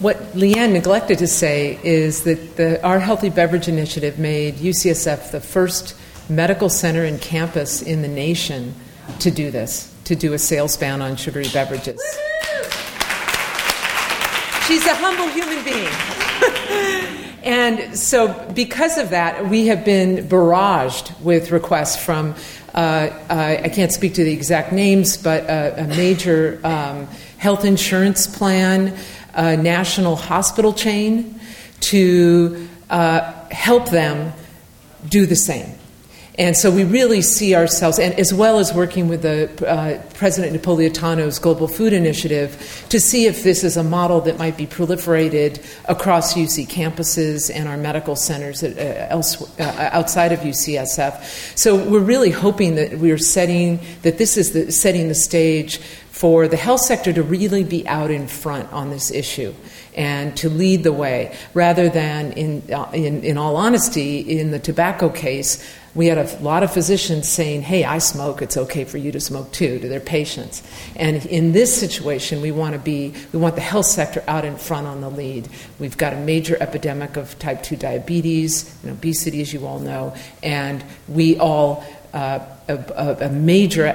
what 0.00 0.16
Leanne 0.32 0.72
neglected 0.72 1.18
to 1.18 1.26
say 1.26 1.78
is 1.82 2.24
that 2.24 2.56
the, 2.56 2.82
our 2.84 2.98
Healthy 2.98 3.28
Beverage 3.28 3.68
Initiative 3.68 4.18
made 4.18 4.54
UCSF 4.54 5.30
the 5.30 5.40
first 5.40 5.94
medical 6.30 6.70
center 6.70 7.04
and 7.04 7.20
campus 7.20 7.82
in 7.82 8.00
the 8.00 8.08
nation 8.08 8.74
to 9.18 9.30
do 9.30 9.50
this, 9.50 9.94
to 10.04 10.16
do 10.16 10.32
a 10.32 10.38
sales 10.38 10.76
ban 10.78 11.02
on 11.02 11.16
sugary 11.16 11.48
beverages. 11.52 12.00
She's 14.66 14.86
a 14.86 14.94
humble 14.94 15.28
human 15.28 15.62
being. 15.64 17.42
and 17.44 17.98
so, 17.98 18.32
because 18.54 18.96
of 18.96 19.10
that, 19.10 19.50
we 19.50 19.66
have 19.66 19.84
been 19.84 20.28
barraged 20.28 21.20
with 21.20 21.50
requests 21.50 22.02
from, 22.02 22.34
uh, 22.74 22.78
uh, 23.28 23.60
I 23.64 23.68
can't 23.68 23.92
speak 23.92 24.14
to 24.14 24.24
the 24.24 24.32
exact 24.32 24.72
names, 24.72 25.18
but 25.18 25.44
a, 25.44 25.82
a 25.82 25.86
major 25.88 26.58
um, 26.64 27.06
health 27.36 27.64
insurance 27.66 28.26
plan 28.26 28.96
a 29.34 29.56
national 29.56 30.16
hospital 30.16 30.72
chain 30.72 31.40
to 31.80 32.68
uh, 32.88 33.32
help 33.50 33.90
them 33.90 34.32
do 35.08 35.26
the 35.26 35.36
same. 35.36 35.74
And 36.40 36.56
so 36.56 36.70
we 36.70 36.84
really 36.84 37.20
see 37.20 37.54
ourselves, 37.54 37.98
and 37.98 38.18
as 38.18 38.32
well 38.32 38.60
as 38.60 38.72
working 38.72 39.08
with 39.08 39.20
the 39.20 39.50
uh, 39.68 40.00
President 40.14 40.56
Napolitano's 40.56 41.38
Global 41.38 41.68
Food 41.68 41.92
Initiative, 41.92 42.86
to 42.88 42.98
see 42.98 43.26
if 43.26 43.42
this 43.42 43.62
is 43.62 43.76
a 43.76 43.84
model 43.84 44.22
that 44.22 44.38
might 44.38 44.56
be 44.56 44.66
proliferated 44.66 45.62
across 45.86 46.32
UC 46.32 46.66
campuses 46.68 47.54
and 47.54 47.68
our 47.68 47.76
medical 47.76 48.16
centers 48.16 48.62
at, 48.62 48.78
uh, 48.78 49.12
else, 49.12 49.60
uh, 49.60 49.90
outside 49.92 50.32
of 50.32 50.40
UCSF. 50.40 51.58
So 51.58 51.76
we're 51.76 52.00
really 52.00 52.30
hoping 52.30 52.76
that 52.76 52.98
we're 52.98 53.18
setting 53.18 53.78
that 54.00 54.16
this 54.16 54.38
is 54.38 54.52
the, 54.52 54.72
setting 54.72 55.08
the 55.08 55.14
stage 55.14 55.78
for 56.20 56.46
the 56.48 56.56
health 56.58 56.82
sector 56.82 57.14
to 57.14 57.22
really 57.22 57.64
be 57.64 57.88
out 57.88 58.10
in 58.10 58.28
front 58.28 58.70
on 58.74 58.90
this 58.90 59.10
issue 59.10 59.54
and 59.96 60.36
to 60.36 60.50
lead 60.50 60.84
the 60.84 60.92
way, 60.92 61.34
rather 61.54 61.88
than, 61.88 62.30
in, 62.32 62.62
uh, 62.70 62.90
in, 62.92 63.24
in 63.24 63.38
all 63.38 63.56
honesty, 63.56 64.18
in 64.18 64.50
the 64.50 64.58
tobacco 64.58 65.08
case, 65.08 65.66
we 65.94 66.08
had 66.08 66.18
a 66.18 66.42
lot 66.42 66.62
of 66.62 66.70
physicians 66.70 67.26
saying, 67.26 67.62
Hey, 67.62 67.84
I 67.84 67.96
smoke, 67.96 68.42
it's 68.42 68.58
okay 68.58 68.84
for 68.84 68.98
you 68.98 69.10
to 69.12 69.18
smoke 69.18 69.50
too, 69.50 69.78
to 69.78 69.88
their 69.88 69.98
patients. 69.98 70.62
And 70.94 71.24
in 71.24 71.52
this 71.52 71.74
situation, 71.74 72.42
we 72.42 72.52
want 72.52 72.74
to 72.74 72.78
be, 72.78 73.14
we 73.32 73.38
want 73.38 73.54
the 73.54 73.62
health 73.62 73.86
sector 73.86 74.22
out 74.28 74.44
in 74.44 74.58
front 74.58 74.86
on 74.86 75.00
the 75.00 75.08
lead. 75.08 75.48
We've 75.78 75.96
got 75.96 76.12
a 76.12 76.16
major 76.16 76.58
epidemic 76.60 77.16
of 77.16 77.38
type 77.38 77.62
2 77.62 77.76
diabetes 77.76 78.78
and 78.82 78.92
obesity, 78.92 79.40
as 79.40 79.54
you 79.54 79.66
all 79.66 79.78
know, 79.78 80.14
and 80.42 80.84
we 81.08 81.38
all 81.38 81.82
uh, 82.12 82.40
a, 82.68 83.16
a, 83.20 83.28
major 83.28 83.86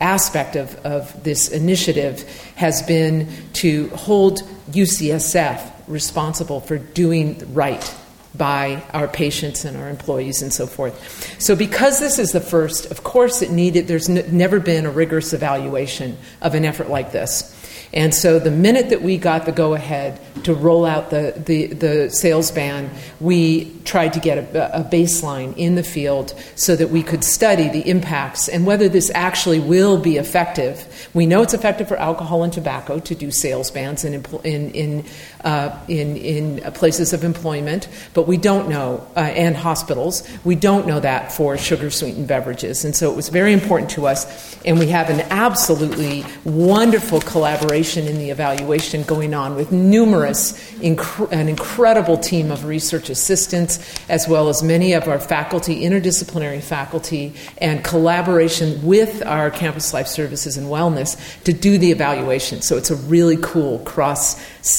aspect 0.00 0.56
of, 0.56 0.74
of 0.84 1.22
this 1.22 1.48
initiative 1.48 2.22
has 2.56 2.82
been 2.82 3.28
to 3.54 3.88
hold 3.90 4.40
UCSF 4.70 5.72
responsible 5.86 6.60
for 6.60 6.78
doing 6.78 7.52
right 7.54 7.94
by 8.34 8.82
our 8.92 9.08
patients 9.08 9.64
and 9.64 9.76
our 9.76 9.88
employees 9.88 10.40
and 10.42 10.52
so 10.52 10.66
forth. 10.66 11.40
So, 11.40 11.56
because 11.56 11.98
this 11.98 12.18
is 12.18 12.32
the 12.32 12.40
first, 12.40 12.90
of 12.90 13.02
course, 13.02 13.42
it 13.42 13.50
needed, 13.50 13.88
there's 13.88 14.08
n- 14.08 14.24
never 14.36 14.60
been 14.60 14.86
a 14.86 14.90
rigorous 14.90 15.32
evaluation 15.32 16.16
of 16.40 16.54
an 16.54 16.64
effort 16.64 16.88
like 16.88 17.12
this. 17.12 17.49
And 17.92 18.14
so 18.14 18.38
the 18.38 18.50
minute 18.50 18.90
that 18.90 19.02
we 19.02 19.18
got 19.18 19.46
the 19.46 19.52
go 19.52 19.74
ahead 19.74 20.20
to 20.44 20.54
roll 20.54 20.84
out 20.84 21.10
the, 21.10 21.34
the, 21.44 21.66
the, 21.66 22.10
sales 22.10 22.50
ban, 22.50 22.90
we 23.18 23.72
tried 23.84 24.12
to 24.12 24.20
get 24.20 24.38
a, 24.38 24.80
a, 24.80 24.84
baseline 24.84 25.54
in 25.56 25.74
the 25.74 25.82
field 25.82 26.34
so 26.54 26.76
that 26.76 26.90
we 26.90 27.02
could 27.02 27.24
study 27.24 27.68
the 27.68 27.88
impacts 27.88 28.48
and 28.48 28.64
whether 28.64 28.88
this 28.88 29.10
actually 29.14 29.60
will 29.60 29.98
be 29.98 30.16
effective. 30.16 31.08
We 31.14 31.26
know 31.26 31.42
it's 31.42 31.52
effective 31.52 31.88
for 31.88 31.96
alcohol 31.96 32.42
and 32.42 32.52
tobacco 32.52 33.00
to 33.00 33.14
do 33.14 33.30
sales 33.30 33.70
bans 33.70 34.04
in, 34.04 34.24
in, 34.44 34.70
in, 34.70 35.04
uh, 35.44 35.78
in, 35.88 36.16
in 36.16 36.72
places 36.72 37.12
of 37.12 37.24
employment, 37.24 37.88
but 38.14 38.26
we 38.26 38.36
don't 38.36 38.68
know, 38.68 39.06
uh, 39.16 39.20
and 39.20 39.56
hospitals, 39.56 40.26
we 40.44 40.54
don't 40.54 40.86
know 40.86 41.00
that 41.00 41.32
for 41.32 41.58
sugar 41.58 41.90
sweetened 41.90 42.28
beverages. 42.28 42.84
And 42.84 42.94
so 42.94 43.10
it 43.10 43.16
was 43.16 43.28
very 43.28 43.52
important 43.52 43.90
to 43.90 44.06
us, 44.06 44.56
and 44.64 44.78
we 44.78 44.86
have 44.88 45.10
an 45.10 45.20
absolutely 45.30 46.24
wonderful 46.44 47.20
collaboration 47.20 47.69
in 47.70 48.18
the 48.18 48.30
evaluation 48.30 49.04
going 49.04 49.32
on 49.32 49.54
with 49.54 49.70
numerous, 49.70 50.52
inc- 50.80 51.30
an 51.30 51.48
incredible 51.48 52.18
team 52.18 52.50
of 52.50 52.64
research 52.64 53.08
assistants, 53.08 53.78
as 54.08 54.26
well 54.26 54.48
as 54.48 54.60
many 54.60 54.92
of 54.92 55.06
our 55.06 55.20
faculty, 55.20 55.82
interdisciplinary 55.82 56.60
faculty, 56.60 57.32
and 57.58 57.84
collaboration 57.84 58.84
with 58.84 59.24
our 59.24 59.52
campus 59.52 59.94
life 59.94 60.08
services 60.08 60.56
and 60.56 60.66
wellness 60.66 61.16
to 61.44 61.52
do 61.52 61.78
the 61.78 61.92
evaluation. 61.92 62.60
So 62.60 62.76
it's 62.76 62.90
a 62.90 62.96
really 62.96 63.36
cool 63.40 63.78
cross 63.80 64.34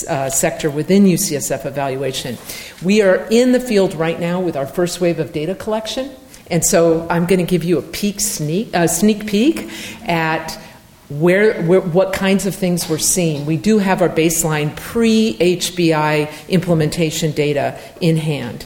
uh, 0.07 0.29
sector 0.29 0.69
within 0.69 1.05
UCSF 1.05 1.65
evaluation. 1.65 2.37
We 2.83 3.01
are 3.01 3.25
in 3.31 3.53
the 3.53 3.61
field 3.61 3.93
right 3.93 4.19
now 4.19 4.41
with 4.41 4.57
our 4.57 4.67
first 4.67 4.99
wave 4.99 5.19
of 5.19 5.31
data 5.31 5.55
collection. 5.55 6.11
And 6.49 6.65
so 6.65 7.07
I'm 7.09 7.25
going 7.25 7.39
to 7.39 7.49
give 7.49 7.63
you 7.63 7.77
a 7.77 7.81
peek 7.81 8.19
sneak, 8.19 8.75
uh, 8.75 8.87
sneak 8.87 9.27
peek 9.27 9.69
at 10.05 10.59
where, 11.19 11.61
where, 11.63 11.81
what 11.81 12.13
kinds 12.13 12.45
of 12.45 12.55
things 12.55 12.89
we're 12.89 12.97
seeing. 12.97 13.45
We 13.45 13.57
do 13.57 13.79
have 13.79 14.01
our 14.01 14.09
baseline 14.09 14.75
pre 14.75 15.35
HBI 15.39 16.47
implementation 16.47 17.31
data 17.31 17.77
in 17.99 18.17
hand. 18.17 18.65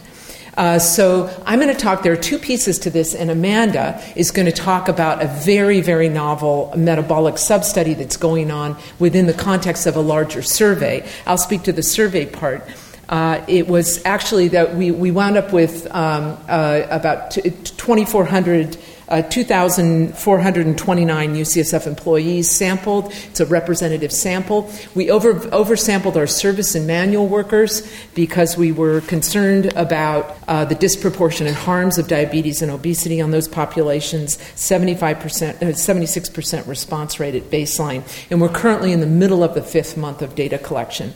Uh, 0.57 0.79
so 0.79 1.29
I'm 1.45 1.59
going 1.59 1.73
to 1.73 1.79
talk. 1.79 2.03
There 2.03 2.13
are 2.13 2.17
two 2.17 2.39
pieces 2.39 2.79
to 2.79 2.89
this, 2.89 3.13
and 3.13 3.29
Amanda 3.29 4.01
is 4.15 4.31
going 4.31 4.45
to 4.45 4.53
talk 4.53 4.87
about 4.87 5.21
a 5.21 5.27
very, 5.27 5.81
very 5.81 6.07
novel 6.07 6.71
metabolic 6.77 7.37
sub-study 7.37 7.93
that's 7.93 8.15
going 8.15 8.51
on 8.51 8.77
within 8.99 9.25
the 9.25 9.33
context 9.33 9.85
of 9.85 9.97
a 9.97 10.01
larger 10.01 10.41
survey. 10.41 11.05
I'll 11.25 11.37
speak 11.37 11.63
to 11.63 11.73
the 11.73 11.83
survey 11.83 12.25
part. 12.25 12.63
Uh, 13.09 13.43
it 13.47 13.67
was 13.67 14.03
actually 14.05 14.47
that 14.49 14.75
we, 14.75 14.91
we 14.91 15.11
wound 15.11 15.35
up 15.35 15.51
with 15.51 15.85
um, 15.93 16.37
uh, 16.47 16.83
about 16.89 17.31
2,400 17.31 18.77
uh, 19.07 19.21
2,429 19.21 21.35
UCSF 21.35 21.87
employees 21.87 22.49
sampled. 22.49 23.13
It's 23.29 23.39
a 23.39 23.45
representative 23.45 24.11
sample. 24.11 24.71
We 24.93 25.09
over, 25.11 25.35
oversampled 25.35 26.15
our 26.15 26.27
service 26.27 26.75
and 26.75 26.87
manual 26.87 27.27
workers 27.27 27.91
because 28.13 28.57
we 28.57 28.71
were 28.71 29.01
concerned 29.01 29.73
about 29.75 30.37
uh, 30.47 30.63
the 30.65 30.75
disproportionate 30.75 31.55
harms 31.55 31.97
of 31.97 32.07
diabetes 32.07 32.61
and 32.61 32.71
obesity 32.71 33.19
on 33.21 33.31
those 33.31 33.47
populations. 33.47 34.37
75%, 34.37 35.61
uh, 35.61 35.73
76% 35.73 36.67
response 36.67 37.19
rate 37.19 37.35
at 37.35 37.51
baseline. 37.51 38.03
And 38.29 38.41
we're 38.41 38.49
currently 38.49 38.91
in 38.91 39.01
the 39.01 39.07
middle 39.07 39.43
of 39.43 39.53
the 39.53 39.61
fifth 39.61 39.97
month 39.97 40.21
of 40.21 40.35
data 40.35 40.57
collection. 40.57 41.13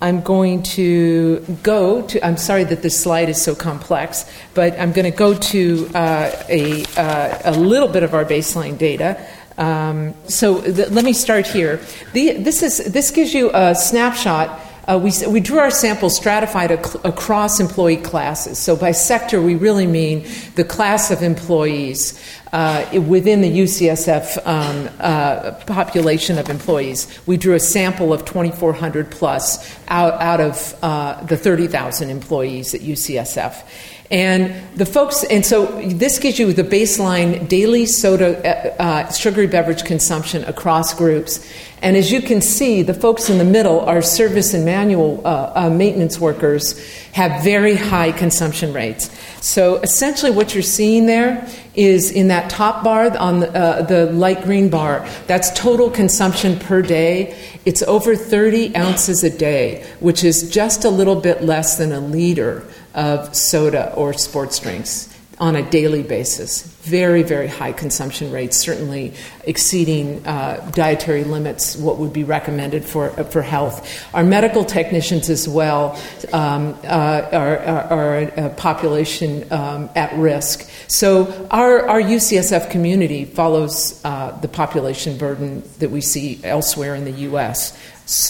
I'm 0.00 0.20
going 0.20 0.62
to 0.62 1.40
go 1.62 2.02
to, 2.02 2.26
I'm 2.26 2.36
sorry 2.36 2.64
that 2.64 2.82
this 2.82 3.00
slide 3.00 3.30
is 3.30 3.40
so 3.40 3.54
complex, 3.54 4.30
but 4.52 4.78
I'm 4.78 4.92
going 4.92 5.10
to 5.10 5.16
go 5.16 5.34
to 5.34 5.90
uh, 5.94 6.30
a, 6.50 6.84
uh, 6.96 7.38
a 7.44 7.52
little 7.52 7.88
bit 7.88 8.02
of 8.02 8.12
our 8.12 8.24
baseline 8.24 8.76
data. 8.76 9.18
Um, 9.56 10.12
so 10.28 10.60
th- 10.60 10.90
let 10.90 11.02
me 11.02 11.14
start 11.14 11.46
here. 11.46 11.80
The, 12.12 12.34
this, 12.34 12.62
is, 12.62 12.92
this 12.92 13.10
gives 13.10 13.32
you 13.32 13.50
a 13.54 13.74
snapshot 13.74 14.60
uh, 14.86 14.98
we, 15.02 15.12
we 15.28 15.40
drew 15.40 15.58
our 15.58 15.70
sample 15.70 16.08
stratified 16.08 16.70
ac- 16.70 16.98
across 17.02 17.58
employee 17.58 17.96
classes. 17.96 18.58
So 18.58 18.76
by 18.76 18.92
sector, 18.92 19.42
we 19.42 19.56
really 19.56 19.86
mean 19.86 20.26
the 20.54 20.64
class 20.64 21.10
of 21.10 21.22
employees 21.22 22.20
uh, 22.52 22.86
within 23.06 23.40
the 23.40 23.50
UCSF 23.50 24.46
um, 24.46 24.88
uh, 25.00 25.52
population 25.66 26.38
of 26.38 26.48
employees. 26.48 27.06
We 27.26 27.36
drew 27.36 27.54
a 27.54 27.60
sample 27.60 28.12
of 28.12 28.24
2,400 28.24 29.10
plus 29.10 29.76
out, 29.88 30.14
out 30.20 30.40
of 30.40 30.78
uh, 30.82 31.22
the 31.24 31.36
30,000 31.36 32.08
employees 32.08 32.74
at 32.74 32.80
UCSF. 32.80 33.62
And 34.10 34.54
the 34.76 34.86
folks, 34.86 35.24
and 35.24 35.44
so 35.44 35.66
this 35.82 36.18
gives 36.18 36.38
you 36.38 36.52
the 36.52 36.62
baseline 36.62 37.48
daily 37.48 37.86
soda, 37.86 38.38
uh, 38.38 38.82
uh, 38.82 39.10
sugary 39.10 39.48
beverage 39.48 39.84
consumption 39.84 40.44
across 40.44 40.94
groups. 40.94 41.44
And 41.82 41.96
as 41.96 42.12
you 42.12 42.22
can 42.22 42.40
see, 42.40 42.82
the 42.82 42.94
folks 42.94 43.28
in 43.28 43.38
the 43.38 43.44
middle 43.44 43.80
are 43.80 44.00
service 44.00 44.54
and 44.54 44.64
manual 44.64 45.22
uh, 45.26 45.52
uh 45.54 45.70
maintenance 45.70 46.20
workers, 46.20 46.78
have 47.12 47.42
very 47.42 47.74
high 47.74 48.12
consumption 48.12 48.72
rates. 48.72 49.10
So 49.44 49.76
essentially, 49.78 50.30
what 50.30 50.54
you're 50.54 50.62
seeing 50.62 51.06
there 51.06 51.46
is 51.74 52.10
in 52.10 52.28
that 52.28 52.48
top 52.48 52.84
bar 52.84 53.16
on 53.18 53.40
the, 53.40 53.52
uh, 53.52 53.82
the 53.82 54.06
light 54.12 54.44
green 54.44 54.70
bar, 54.70 55.06
that's 55.26 55.50
total 55.58 55.90
consumption 55.90 56.58
per 56.58 56.80
day. 56.80 57.36
It's 57.64 57.82
over 57.82 58.14
30 58.14 58.76
ounces 58.76 59.24
a 59.24 59.30
day, 59.30 59.84
which 59.98 60.22
is 60.22 60.48
just 60.48 60.84
a 60.84 60.90
little 60.90 61.16
bit 61.16 61.42
less 61.42 61.76
than 61.76 61.92
a 61.92 62.00
liter 62.00 62.64
of 62.96 63.36
soda 63.36 63.94
or 63.94 64.12
sports 64.12 64.58
drinks 64.58 65.12
on 65.38 65.54
a 65.54 65.70
daily 65.70 66.02
basis. 66.02 66.62
Very, 66.62 67.22
very 67.22 67.46
high 67.46 67.72
consumption 67.72 68.32
rates, 68.32 68.56
certainly 68.56 69.12
exceeding 69.44 70.26
uh, 70.26 70.70
dietary 70.74 71.24
limits, 71.24 71.76
what 71.76 71.98
would 71.98 72.12
be 72.12 72.24
recommended 72.24 72.84
for, 72.84 73.10
uh, 73.10 73.24
for 73.24 73.42
health. 73.42 74.02
Our 74.14 74.24
medical 74.24 74.64
technicians, 74.64 75.28
as 75.28 75.46
well, 75.46 76.00
um, 76.32 76.78
uh, 76.84 77.28
are, 77.32 77.58
are, 77.58 78.18
a 78.18 78.50
population 78.56 79.52
um, 79.52 79.90
at 79.94 80.16
risk. 80.16 80.70
So, 80.88 81.46
our, 81.50 81.86
our 81.86 82.00
UCSF 82.00 82.70
community 82.70 83.26
follows 83.26 84.00
uh, 84.04 84.30
the 84.40 84.48
population 84.48 85.18
burden 85.18 85.64
that 85.80 85.90
we 85.90 86.00
see 86.00 86.40
elsewhere 86.44 86.94
in 86.94 87.04
the 87.04 87.10
U.S. 87.10 87.76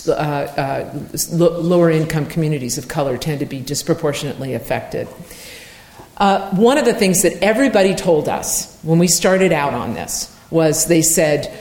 Uh, 0.08 0.12
uh, 0.12 0.98
lower 1.30 1.90
income 1.90 2.24
communities 2.24 2.78
of 2.78 2.88
color 2.88 3.18
tend 3.18 3.40
to 3.40 3.46
be 3.46 3.60
disproportionately 3.60 4.54
affected. 4.54 5.06
Uh, 6.16 6.48
one 6.56 6.78
of 6.78 6.86
the 6.86 6.94
things 6.94 7.20
that 7.22 7.42
everybody 7.42 7.94
told 7.94 8.26
us 8.26 8.80
when 8.82 8.98
we 8.98 9.06
started 9.06 9.52
out 9.52 9.74
on 9.74 9.92
this 9.92 10.34
was 10.50 10.86
they 10.86 11.02
said, 11.02 11.54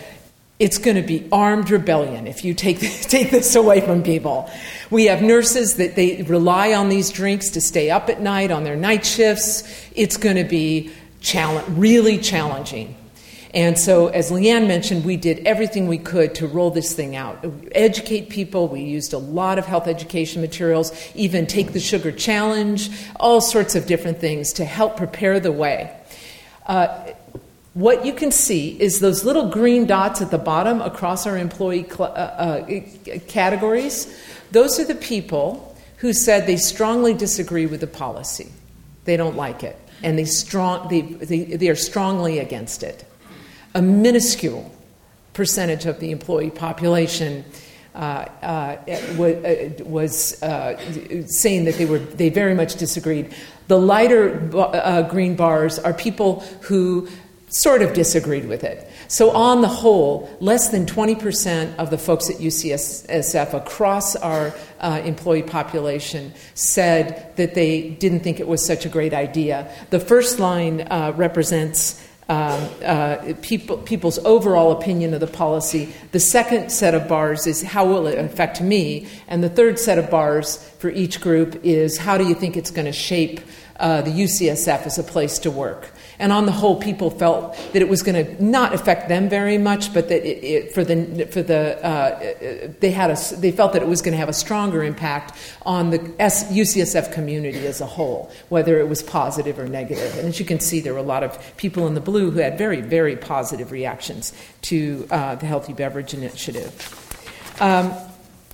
it's 0.59 0.77
going 0.77 0.95
to 0.95 1.01
be 1.01 1.27
armed 1.31 1.69
rebellion 1.69 2.27
if 2.27 2.45
you 2.45 2.53
take, 2.53 2.79
take 3.01 3.31
this 3.31 3.55
away 3.55 3.81
from 3.81 4.01
people. 4.01 4.49
We 4.89 5.05
have 5.05 5.21
nurses 5.21 5.75
that 5.75 5.95
they 5.95 6.21
rely 6.21 6.73
on 6.73 6.87
these 6.87 7.11
drinks 7.11 7.49
to 7.51 7.61
stay 7.61 7.91
up 7.91 8.07
at 8.09 8.21
night 8.21 8.51
on 8.51 8.63
their 8.63 8.77
night 8.77 9.05
shifts. 9.05 9.63
It's 9.93 10.15
going 10.15 10.37
to 10.37 10.45
be 10.45 10.91
challenge, 11.19 11.67
really 11.77 12.17
challenging. 12.17 12.95
And 13.55 13.79
so, 13.79 14.07
as 14.07 14.31
Leanne 14.31 14.67
mentioned, 14.67 15.05
we 15.05 15.15
did 15.15 15.39
everything 15.47 15.87
we 15.87 15.97
could 15.97 16.35
to 16.35 16.47
roll 16.47 16.71
this 16.71 16.93
thing 16.93 17.15
out. 17.15 17.43
Educate 17.71 18.29
people. 18.29 18.67
We 18.67 18.81
used 18.81 19.13
a 19.13 19.17
lot 19.17 19.57
of 19.57 19.65
health 19.65 19.87
education 19.87 20.41
materials, 20.41 20.91
even 21.15 21.47
Take 21.47 21.71
the 21.71 21.79
Sugar 21.79 22.11
Challenge, 22.11 22.89
all 23.15 23.39
sorts 23.39 23.73
of 23.73 23.87
different 23.87 24.19
things 24.19 24.51
to 24.53 24.65
help 24.65 24.97
prepare 24.97 25.39
the 25.39 25.53
way. 25.53 25.95
Uh, 26.65 27.13
what 27.75 28.05
you 28.05 28.11
can 28.11 28.29
see 28.29 28.79
is 28.81 28.99
those 28.99 29.23
little 29.23 29.49
green 29.49 29.85
dots 29.85 30.21
at 30.21 30.31
the 30.31 30.37
bottom 30.37 30.81
across 30.81 31.25
our 31.25 31.37
employee 31.37 31.85
cl- 31.87 32.11
uh, 32.13 32.65
uh, 32.65 33.19
categories. 33.29 34.13
Those 34.51 34.81
are 34.81 34.85
the 34.85 34.95
people 34.95 35.77
who 35.97 36.11
said 36.11 36.45
they 36.45 36.57
strongly 36.57 37.13
disagree 37.13 37.67
with 37.67 37.79
the 37.79 37.87
policy. 37.87 38.51
They 39.05 39.15
don't 39.15 39.37
like 39.37 39.63
it. 39.63 39.79
And 40.03 40.19
they, 40.19 40.25
strong, 40.25 40.89
they, 40.89 41.01
they, 41.01 41.55
they 41.55 41.69
are 41.69 41.75
strongly 41.75 42.39
against 42.39 42.83
it 42.83 43.05
a 43.75 43.81
minuscule 43.81 44.71
percentage 45.33 45.85
of 45.85 45.99
the 45.99 46.09
employee 46.09 46.49
population 46.49 47.45
uh, 47.93 48.25
uh, 48.41 48.77
was 49.85 50.41
uh, 50.41 50.77
saying 51.27 51.65
that 51.65 51.75
they 51.75 51.85
were 51.85 51.99
they 51.99 52.29
very 52.29 52.55
much 52.55 52.75
disagreed. 52.75 53.33
The 53.67 53.77
lighter 53.77 54.49
uh, 54.53 55.03
green 55.03 55.35
bars 55.35 55.79
are 55.79 55.93
people 55.93 56.41
who 56.61 57.07
sort 57.49 57.81
of 57.81 57.93
disagreed 57.93 58.47
with 58.47 58.63
it. 58.63 58.89
So 59.07 59.31
on 59.31 59.61
the 59.61 59.67
whole, 59.67 60.35
less 60.41 60.69
than 60.69 60.85
20% 60.85 61.75
of 61.77 61.89
the 61.89 61.97
folks 61.97 62.29
at 62.29 62.37
UCSF 62.37 63.53
across 63.53 64.15
our 64.15 64.53
uh, 64.79 65.01
employee 65.05 65.43
population 65.43 66.33
said 66.53 67.33
that 67.37 67.53
they 67.53 67.91
didn't 67.91 68.21
think 68.21 68.39
it 68.39 68.47
was 68.47 68.65
such 68.65 68.85
a 68.85 68.89
great 68.89 69.13
idea. 69.13 69.71
The 69.91 69.99
first 69.99 70.39
line 70.39 70.81
uh, 70.81 71.13
represents 71.15 72.04
um, 72.27 72.67
uh, 72.83 73.33
people, 73.41 73.77
people's 73.77 74.17
overall 74.19 74.71
opinion 74.71 75.13
of 75.13 75.19
the 75.19 75.27
policy. 75.27 75.93
The 76.11 76.19
second 76.19 76.71
set 76.71 76.95
of 76.95 77.07
bars 77.07 77.45
is 77.45 77.61
how 77.61 77.85
will 77.85 78.07
it 78.07 78.17
affect 78.17 78.61
me? 78.61 79.07
And 79.27 79.43
the 79.43 79.49
third 79.49 79.77
set 79.77 79.99
of 79.99 80.09
bars 80.09 80.57
for 80.79 80.89
each 80.89 81.21
group 81.21 81.59
is 81.63 81.97
how 81.97 82.17
do 82.17 82.27
you 82.27 82.33
think 82.33 82.57
it's 82.57 82.71
going 82.71 82.85
to 82.85 82.91
shape 82.91 83.41
uh, 83.79 84.01
the 84.01 84.11
UCSF 84.11 84.85
as 84.85 84.97
a 84.97 85.03
place 85.03 85.37
to 85.39 85.51
work? 85.51 85.91
And 86.19 86.31
on 86.31 86.45
the 86.45 86.51
whole, 86.51 86.79
people 86.79 87.09
felt 87.09 87.55
that 87.73 87.81
it 87.81 87.89
was 87.89 88.03
going 88.03 88.25
to 88.25 88.43
not 88.43 88.73
affect 88.73 89.09
them 89.09 89.27
very 89.27 89.57
much, 89.57 89.93
but 89.93 90.09
that 90.09 90.25
it, 90.25 90.43
it, 90.43 90.73
for 90.73 90.83
the 90.83 91.25
for 91.25 91.41
the 91.41 91.83
uh, 91.85 92.69
they 92.79 92.91
had 92.91 93.11
a, 93.11 93.35
they 93.35 93.51
felt 93.51 93.73
that 93.73 93.81
it 93.81 93.87
was 93.87 94.01
going 94.01 94.13
to 94.13 94.17
have 94.17 94.29
a 94.29 94.33
stronger 94.33 94.83
impact 94.83 95.37
on 95.65 95.89
the 95.89 95.99
UCSF 95.99 97.11
community 97.11 97.65
as 97.67 97.81
a 97.81 97.85
whole, 97.85 98.31
whether 98.49 98.79
it 98.79 98.87
was 98.87 99.03
positive 99.03 99.59
or 99.59 99.67
negative. 99.67 100.17
And 100.17 100.27
as 100.27 100.39
you 100.39 100.45
can 100.45 100.59
see, 100.59 100.79
there 100.79 100.93
were 100.93 100.99
a 100.99 101.03
lot 101.03 101.23
of 101.23 101.37
people 101.57 101.87
in 101.87 101.93
the 101.95 102.01
blue 102.01 102.31
who 102.31 102.39
had 102.39 102.57
very 102.57 102.81
very 102.81 103.15
positive 103.15 103.71
reactions 103.71 104.33
to 104.63 105.07
uh, 105.11 105.35
the 105.35 105.45
Healthy 105.45 105.73
Beverage 105.73 106.13
Initiative. 106.13 106.71
Um, 107.59 107.93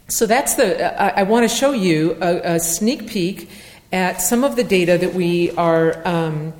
so 0.07 0.25
that's 0.25 0.55
the. 0.55 1.01
I, 1.01 1.21
I 1.21 1.23
want 1.23 1.49
to 1.49 1.55
show 1.55 1.71
you 1.71 2.17
a, 2.21 2.55
a, 2.55 2.59
sneak 2.59 3.07
peek 3.07 3.49
at 3.91 4.21
some 4.21 4.43
of 4.43 4.55
the 4.55 4.63
data 4.63 4.97
that 4.97 5.13
we 5.13 5.51
are. 5.51 6.05
Um, 6.07 6.53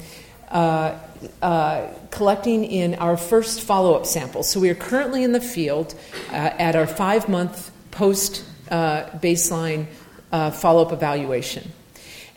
uh, 0.52 1.88
collecting 2.10 2.66
in 2.66 2.96
our 2.96 3.18
first 3.18 3.62
follow 3.62 3.94
up 3.94 4.06
sample. 4.06 4.44
So 4.44 4.60
we 4.60 4.70
are 4.70 4.76
currently 4.76 5.24
in 5.24 5.32
the 5.32 5.42
field 5.42 5.96
uh, 6.32 6.36
at 6.36 6.76
our 6.76 6.88
five 6.88 7.30
month 7.30 7.72
post 7.92 8.44
uh, 8.70 9.04
baseline 9.20 9.86
uh, 10.32 10.52
follow 10.52 10.84
up 10.84 10.92
evaluation. 10.92 11.72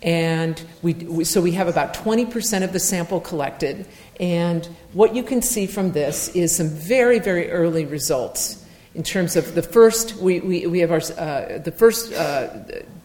And 0.03 0.62
we, 0.83 0.92
we, 0.94 1.24
so 1.24 1.40
we 1.40 1.53
have 1.53 1.66
about 1.66 1.94
20% 1.94 2.62
of 2.62 2.72
the 2.72 2.81
sample 2.81 3.20
collected. 3.20 3.87
And 4.20 4.66
what 4.92 5.14
you 5.14 5.22
can 5.22 5.40
see 5.40 5.66
from 5.66 5.92
this 5.92 6.29
is 6.37 6.55
some 6.55 6.68
very, 6.68 7.18
very 7.18 7.50
early 7.50 7.87
results 7.87 8.63
in 8.94 9.02
terms 9.02 9.35
of 9.35 9.54
the 9.54 9.62
first, 9.62 10.16
we, 10.16 10.40
we, 10.40 10.66
we 10.66 10.78
have 10.78 10.92
our, 10.92 11.00
uh, 11.18 11.59
the 11.59 11.72
first, 11.72 12.12
uh, 12.12 12.48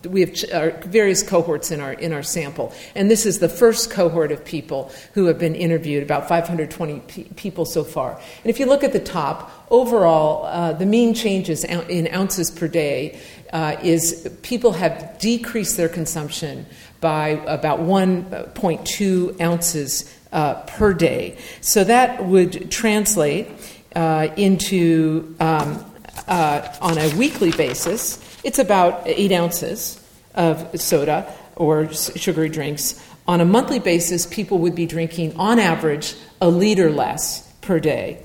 we 0.08 0.22
have 0.22 0.34
ch- 0.34 0.50
our 0.52 0.72
various 0.82 1.24
cohorts 1.24 1.72
in 1.72 1.82
our, 1.82 1.94
in 1.94 2.14
our 2.14 2.22
sample. 2.22 2.72
And 2.94 3.10
this 3.10 3.26
is 3.26 3.40
the 3.40 3.50
first 3.50 3.90
cohort 3.90 4.32
of 4.32 4.46
people 4.46 4.92
who 5.14 5.26
have 5.26 5.40
been 5.40 5.56
interviewed, 5.56 6.04
about 6.04 6.28
520 6.28 7.00
pe- 7.00 7.24
people 7.36 7.66
so 7.66 7.84
far. 7.84 8.22
And 8.44 8.50
if 8.52 8.60
you 8.60 8.68
look 8.68 8.84
at 8.84 8.94
the 8.94 9.00
top, 9.00 9.52
overall, 9.72 10.46
uh, 10.46 10.74
the 10.74 10.86
mean 10.86 11.16
changes 11.16 11.64
in 11.64 12.08
ounces 12.14 12.52
per 12.52 12.68
day 12.68 13.20
uh, 13.52 13.78
is 13.82 14.30
people 14.44 14.74
have 14.74 15.18
decreased 15.18 15.76
their 15.76 15.90
consumption 15.90 16.68
by 17.02 17.30
about 17.48 17.80
1.2 17.80 19.42
ounces 19.42 20.16
uh, 20.32 20.62
per 20.66 20.94
day. 20.94 21.38
So 21.62 21.84
that 21.84 22.26
would 22.26 22.70
translate 22.70 23.59
uh, 24.00 24.34
into, 24.38 25.36
um, 25.42 25.84
uh, 26.30 26.66
on 26.80 26.98
a 26.98 27.14
weekly 27.18 27.52
basis, 27.52 28.18
it's 28.46 28.58
about 28.58 29.02
eight 29.06 29.34
ounces 29.34 30.02
of 30.36 30.80
soda 30.80 31.30
or 31.58 31.92
sugary 31.92 32.48
drinks. 32.48 33.06
On 33.28 33.42
a 33.42 33.46
monthly 33.46 33.80
basis, 33.80 34.26
people 34.26 34.60
would 34.60 34.74
be 34.74 34.86
drinking, 34.86 35.36
on 35.36 35.60
average, 35.60 36.16
a 36.40 36.48
liter 36.48 36.90
less 36.90 37.46
per 37.60 37.82
day. 37.82 38.24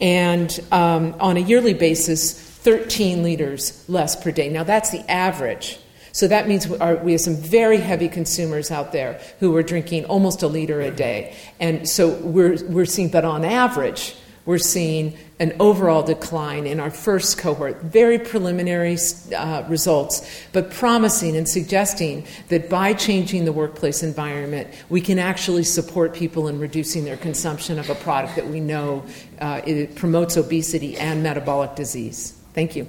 And 0.00 0.48
um, 0.70 1.16
on 1.18 1.36
a 1.36 1.40
yearly 1.40 1.74
basis, 1.74 2.32
13 2.32 3.24
liters 3.24 3.84
less 3.88 4.14
per 4.14 4.30
day. 4.30 4.48
Now, 4.48 4.62
that's 4.62 4.90
the 4.90 5.10
average. 5.10 5.80
So 6.12 6.28
that 6.28 6.46
means 6.46 6.68
we, 6.68 6.78
are, 6.78 6.94
we, 6.98 7.12
have 7.12 7.20
some 7.20 7.34
very 7.34 7.78
heavy 7.78 8.08
consumers 8.08 8.70
out 8.70 8.92
there 8.92 9.20
who 9.40 9.56
are 9.56 9.64
drinking 9.64 10.04
almost 10.04 10.44
a 10.44 10.46
liter 10.46 10.80
a 10.80 10.92
day. 10.92 11.34
And 11.58 11.88
so 11.88 12.14
we're, 12.18 12.64
we're 12.66 12.86
seeing, 12.86 13.08
but 13.08 13.24
on 13.24 13.44
average, 13.44 14.14
we're 14.46 14.58
seeing 14.58 15.16
an 15.38 15.54
overall 15.60 16.02
decline 16.02 16.66
in 16.66 16.80
our 16.80 16.90
first 16.90 17.36
cohort. 17.36 17.82
Very 17.82 18.18
preliminary 18.18 18.96
uh, 19.36 19.64
results, 19.68 20.26
but 20.52 20.70
promising 20.70 21.36
and 21.36 21.48
suggesting 21.48 22.26
that 22.48 22.70
by 22.70 22.94
changing 22.94 23.44
the 23.44 23.52
workplace 23.52 24.02
environment, 24.02 24.68
we 24.88 25.00
can 25.00 25.18
actually 25.18 25.64
support 25.64 26.14
people 26.14 26.48
in 26.48 26.58
reducing 26.58 27.04
their 27.04 27.18
consumption 27.18 27.78
of 27.78 27.90
a 27.90 27.94
product 27.96 28.36
that 28.36 28.46
we 28.46 28.60
know 28.60 29.04
uh, 29.40 29.60
promotes 29.96 30.36
obesity 30.36 30.96
and 30.96 31.22
metabolic 31.22 31.74
disease. 31.74 32.32
Thank 32.54 32.76
you. 32.76 32.86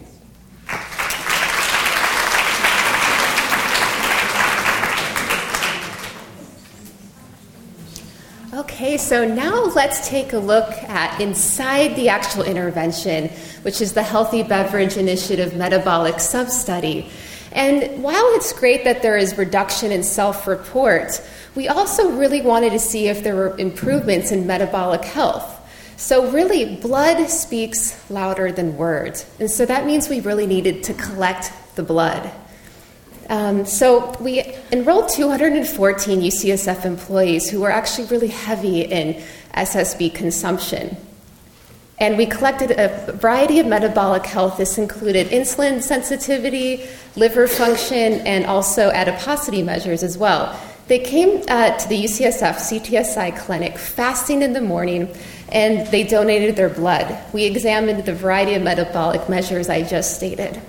Okay, 8.70 8.98
so 8.98 9.26
now 9.26 9.64
let's 9.64 10.10
take 10.10 10.34
a 10.34 10.38
look 10.38 10.70
at 10.84 11.22
inside 11.22 11.96
the 11.96 12.10
actual 12.10 12.44
intervention, 12.44 13.30
which 13.62 13.80
is 13.80 13.94
the 13.94 14.04
Healthy 14.04 14.44
Beverage 14.44 14.98
Initiative 14.98 15.56
Metabolic 15.56 16.16
Substudy. 16.16 17.10
And 17.54 18.04
while 18.04 18.26
it's 18.36 18.52
great 18.52 18.84
that 18.84 19.02
there 19.02 19.16
is 19.16 19.38
reduction 19.38 19.94
in 19.94 20.04
self 20.04 20.48
report, 20.48 21.26
we 21.56 21.70
also 21.70 22.12
really 22.12 22.42
wanted 22.42 22.72
to 22.74 22.80
see 22.80 23.08
if 23.08 23.24
there 23.24 23.38
were 23.38 23.58
improvements 23.58 24.34
in 24.34 24.46
metabolic 24.46 25.06
health. 25.06 25.50
So, 25.96 26.30
really, 26.30 26.76
blood 26.76 27.30
speaks 27.30 27.98
louder 28.12 28.52
than 28.52 28.76
words. 28.76 29.26
And 29.40 29.50
so 29.50 29.66
that 29.66 29.86
means 29.86 30.10
we 30.10 30.20
really 30.20 30.46
needed 30.46 30.84
to 30.84 30.94
collect 30.94 31.54
the 31.76 31.84
blood. 31.84 32.30
Um, 33.30 33.66
so, 33.66 34.16
we 34.20 34.44
enrolled 34.72 35.10
214 35.10 36.22
UCSF 36.22 36.86
employees 36.86 37.50
who 37.50 37.62
were 37.62 37.72
actually 37.72 38.08
really 38.08 38.30
heavy 38.30 38.82
in 38.82 39.22
SSB 39.54 40.14
consumption. 40.14 40.96
And 42.00 42.18
we 42.18 42.28
collected 42.28 42.72
a 42.72 43.12
variety 43.14 43.60
of 43.60 43.66
metabolic 43.66 44.26
health. 44.26 44.58
This 44.58 44.78
included 44.78 45.28
insulin 45.28 45.82
sensitivity, 45.82 46.88
liver 47.16 47.48
function, 47.48 48.22
and 48.26 48.46
also 48.46 48.92
adiposity 48.92 49.64
measures 49.64 50.04
as 50.04 50.18
well. 50.18 50.60
They 50.88 51.00
came 51.00 51.44
uh, 51.50 51.78
to 51.78 51.90
the 51.90 52.02
UCSF 52.02 52.56
CTSI 52.56 53.38
clinic 53.38 53.78
fasting 53.78 54.42
in 54.42 54.54
the 54.54 54.62
morning 54.62 55.14
and 55.50 55.86
they 55.88 56.04
donated 56.04 56.56
their 56.56 56.70
blood. 56.70 57.18
We 57.34 57.44
examined 57.44 58.06
the 58.06 58.14
variety 58.14 58.54
of 58.54 58.62
metabolic 58.62 59.28
measures 59.28 59.68
I 59.68 59.82
just 59.82 60.16
stated. 60.16 60.62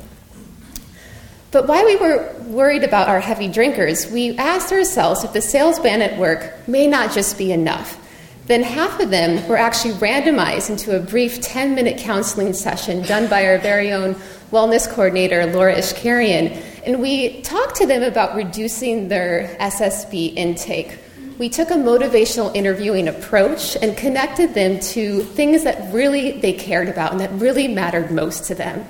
But 1.50 1.66
while 1.66 1.84
we 1.84 1.96
were 1.96 2.34
worried 2.46 2.84
about 2.84 3.08
our 3.08 3.20
heavy 3.20 3.48
drinkers, 3.48 4.10
we 4.10 4.36
asked 4.36 4.72
ourselves 4.72 5.24
if 5.24 5.32
the 5.32 5.40
sales 5.40 5.78
ban 5.78 6.02
at 6.02 6.18
work 6.18 6.52
may 6.68 6.86
not 6.86 7.12
just 7.12 7.38
be 7.38 7.52
enough. 7.52 8.04
Then 8.46 8.62
half 8.62 9.00
of 9.00 9.10
them 9.10 9.46
were 9.48 9.56
actually 9.56 9.94
randomized 9.94 10.70
into 10.70 10.96
a 10.96 11.00
brief 11.00 11.40
10 11.40 11.74
minute 11.74 11.98
counseling 11.98 12.52
session 12.52 13.02
done 13.02 13.28
by 13.28 13.46
our 13.46 13.58
very 13.58 13.92
own 13.92 14.14
wellness 14.50 14.90
coordinator, 14.90 15.46
Laura 15.46 15.74
Ishkarian. 15.74 16.62
And 16.86 17.00
we 17.00 17.42
talked 17.42 17.76
to 17.76 17.86
them 17.86 18.02
about 18.02 18.34
reducing 18.34 19.08
their 19.08 19.56
SSB 19.60 20.34
intake 20.36 20.98
we 21.38 21.48
took 21.48 21.70
a 21.70 21.74
motivational 21.74 22.52
interviewing 22.54 23.06
approach 23.06 23.76
and 23.76 23.96
connected 23.96 24.54
them 24.54 24.80
to 24.80 25.22
things 25.22 25.62
that 25.62 25.92
really 25.94 26.32
they 26.40 26.52
cared 26.52 26.88
about 26.88 27.12
and 27.12 27.20
that 27.20 27.30
really 27.32 27.68
mattered 27.68 28.10
most 28.10 28.44
to 28.46 28.56
them. 28.56 28.84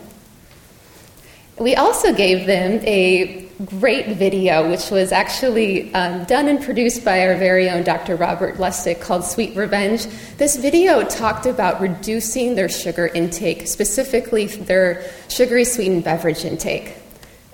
We 1.60 1.74
also 1.74 2.14
gave 2.14 2.46
them 2.46 2.80
a 2.86 3.44
great 3.64 4.16
video, 4.16 4.70
which 4.70 4.90
was 4.92 5.10
actually 5.10 5.92
um, 5.92 6.22
done 6.24 6.46
and 6.46 6.62
produced 6.62 7.04
by 7.04 7.26
our 7.26 7.36
very 7.36 7.68
own 7.68 7.82
Dr. 7.82 8.14
Robert 8.14 8.58
Lustig 8.58 9.00
called 9.00 9.24
Sweet 9.24 9.56
Revenge. 9.56 10.06
This 10.36 10.54
video 10.54 11.02
talked 11.02 11.46
about 11.46 11.80
reducing 11.80 12.54
their 12.54 12.68
sugar 12.68 13.08
intake, 13.08 13.66
specifically 13.66 14.46
their 14.46 15.04
sugary 15.26 15.64
sweetened 15.64 16.04
beverage 16.04 16.44
intake. 16.44 16.94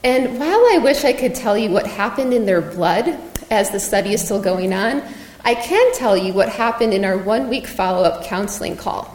And 0.02 0.38
while 0.38 0.66
I 0.72 0.80
wish 0.82 1.04
I 1.04 1.14
could 1.14 1.34
tell 1.34 1.56
you 1.56 1.70
what 1.70 1.86
happened 1.86 2.34
in 2.34 2.44
their 2.44 2.60
blood 2.60 3.18
as 3.50 3.70
the 3.70 3.80
study 3.80 4.12
is 4.12 4.22
still 4.22 4.42
going 4.42 4.74
on, 4.74 5.02
I 5.46 5.54
can 5.54 5.94
tell 5.94 6.14
you 6.14 6.34
what 6.34 6.50
happened 6.50 6.92
in 6.92 7.06
our 7.06 7.16
one 7.16 7.48
week 7.48 7.66
follow 7.66 8.02
up 8.02 8.26
counseling 8.26 8.76
call. 8.76 9.13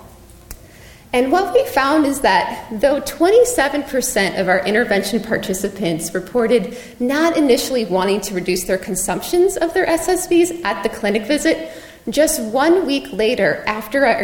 And 1.12 1.32
what 1.32 1.54
we 1.56 1.65
found 1.65 2.06
is 2.06 2.22
that 2.22 2.67
though 2.72 3.02
27% 3.02 4.39
of 4.39 4.48
our 4.48 4.63
intervention 4.63 5.24
participants 5.24 6.13
reported 6.13 6.78
not 7.00 7.36
initially 7.36 7.86
wanting 7.86 8.22
to 8.22 8.36
reduce 8.36 8.65
their 8.65 8.78
consumptions 8.78 9.58
of 9.58 9.74
their 9.74 9.88
SSBs 9.88 10.63
at 10.63 10.84
the 10.84 10.89
clinic 10.89 11.26
visit, 11.26 11.72
just 12.10 12.41
one 12.41 12.86
week 12.86 13.12
later 13.12 13.63
after 13.65 14.06
our, 14.06 14.17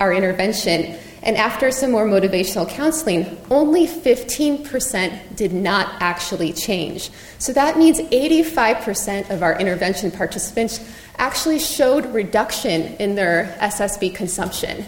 our 0.00 0.14
intervention, 0.14 0.96
and 1.22 1.36
after 1.36 1.70
some 1.70 1.90
more 1.90 2.06
motivational 2.06 2.66
counseling, 2.66 3.38
only 3.50 3.86
15% 3.86 5.36
did 5.36 5.52
not 5.52 6.00
actually 6.00 6.54
change. 6.54 7.10
So 7.38 7.52
that 7.52 7.76
means 7.76 8.00
85% 8.00 9.28
of 9.28 9.42
our 9.42 9.58
intervention 9.58 10.10
participants 10.10 10.80
actually 11.18 11.58
showed 11.58 12.06
reduction 12.14 12.94
in 12.96 13.14
their 13.14 13.54
SSB 13.60 14.14
consumption. 14.14 14.86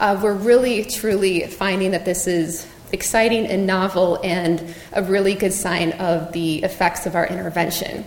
Uh, 0.00 0.18
we're 0.22 0.32
really, 0.32 0.82
truly 0.82 1.46
finding 1.46 1.90
that 1.90 2.06
this 2.06 2.26
is 2.26 2.66
exciting 2.90 3.46
and 3.46 3.66
novel 3.66 4.18
and 4.24 4.74
a 4.94 5.02
really 5.02 5.34
good 5.34 5.52
sign 5.52 5.92
of 5.92 6.32
the 6.32 6.62
effects 6.62 7.04
of 7.04 7.14
our 7.14 7.26
intervention. 7.26 8.02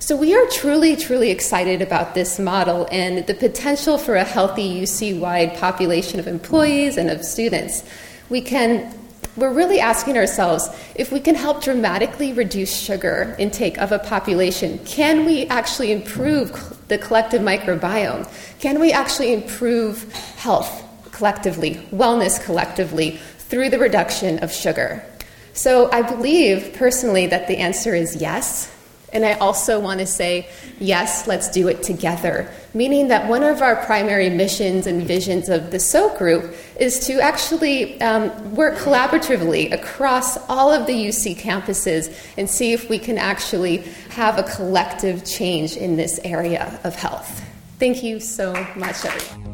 So, 0.00 0.14
we 0.14 0.36
are 0.36 0.46
truly, 0.50 0.96
truly 0.96 1.30
excited 1.30 1.80
about 1.80 2.14
this 2.14 2.38
model 2.38 2.86
and 2.92 3.26
the 3.26 3.32
potential 3.32 3.96
for 3.96 4.16
a 4.16 4.24
healthy 4.24 4.82
UC 4.82 5.18
wide 5.18 5.56
population 5.56 6.20
of 6.20 6.26
employees 6.26 6.98
and 6.98 7.08
of 7.08 7.24
students. 7.24 7.82
We 8.28 8.42
can 8.42 8.94
we're 9.36 9.52
really 9.52 9.80
asking 9.80 10.16
ourselves 10.16 10.68
if 10.94 11.10
we 11.10 11.20
can 11.20 11.34
help 11.34 11.62
dramatically 11.62 12.32
reduce 12.32 12.74
sugar 12.74 13.34
intake 13.38 13.78
of 13.78 13.92
a 13.92 13.98
population, 13.98 14.78
can 14.84 15.24
we 15.24 15.46
actually 15.46 15.92
improve 15.92 16.78
the 16.88 16.98
collective 16.98 17.42
microbiome? 17.42 18.28
Can 18.60 18.80
we 18.80 18.92
actually 18.92 19.32
improve 19.32 20.12
health 20.36 20.82
collectively, 21.12 21.74
wellness 21.92 22.42
collectively, 22.44 23.18
through 23.38 23.70
the 23.70 23.78
reduction 23.78 24.38
of 24.40 24.52
sugar? 24.52 25.04
So 25.52 25.90
I 25.92 26.02
believe 26.02 26.74
personally 26.74 27.26
that 27.28 27.46
the 27.46 27.58
answer 27.58 27.94
is 27.94 28.16
yes. 28.16 28.73
And 29.14 29.24
I 29.24 29.34
also 29.34 29.78
want 29.78 30.00
to 30.00 30.06
say, 30.06 30.48
yes, 30.80 31.26
let's 31.28 31.48
do 31.48 31.68
it 31.68 31.82
together. 31.82 32.50
Meaning 32.74 33.08
that 33.08 33.28
one 33.28 33.44
of 33.44 33.62
our 33.62 33.76
primary 33.86 34.28
missions 34.28 34.88
and 34.88 35.04
visions 35.04 35.48
of 35.48 35.70
the 35.70 35.78
SOAP 35.78 36.18
group 36.18 36.54
is 36.78 36.98
to 37.06 37.20
actually 37.20 38.00
um, 38.00 38.54
work 38.56 38.76
collaboratively 38.76 39.72
across 39.72 40.36
all 40.48 40.72
of 40.72 40.86
the 40.86 40.92
UC 40.92 41.36
campuses 41.36 42.12
and 42.36 42.50
see 42.50 42.72
if 42.72 42.90
we 42.90 42.98
can 42.98 43.16
actually 43.16 43.78
have 44.10 44.38
a 44.38 44.42
collective 44.42 45.24
change 45.24 45.76
in 45.76 45.96
this 45.96 46.18
area 46.24 46.78
of 46.82 46.96
health. 46.96 47.40
Thank 47.78 48.02
you 48.02 48.18
so 48.18 48.52
much, 48.76 49.04
everyone. 49.04 49.53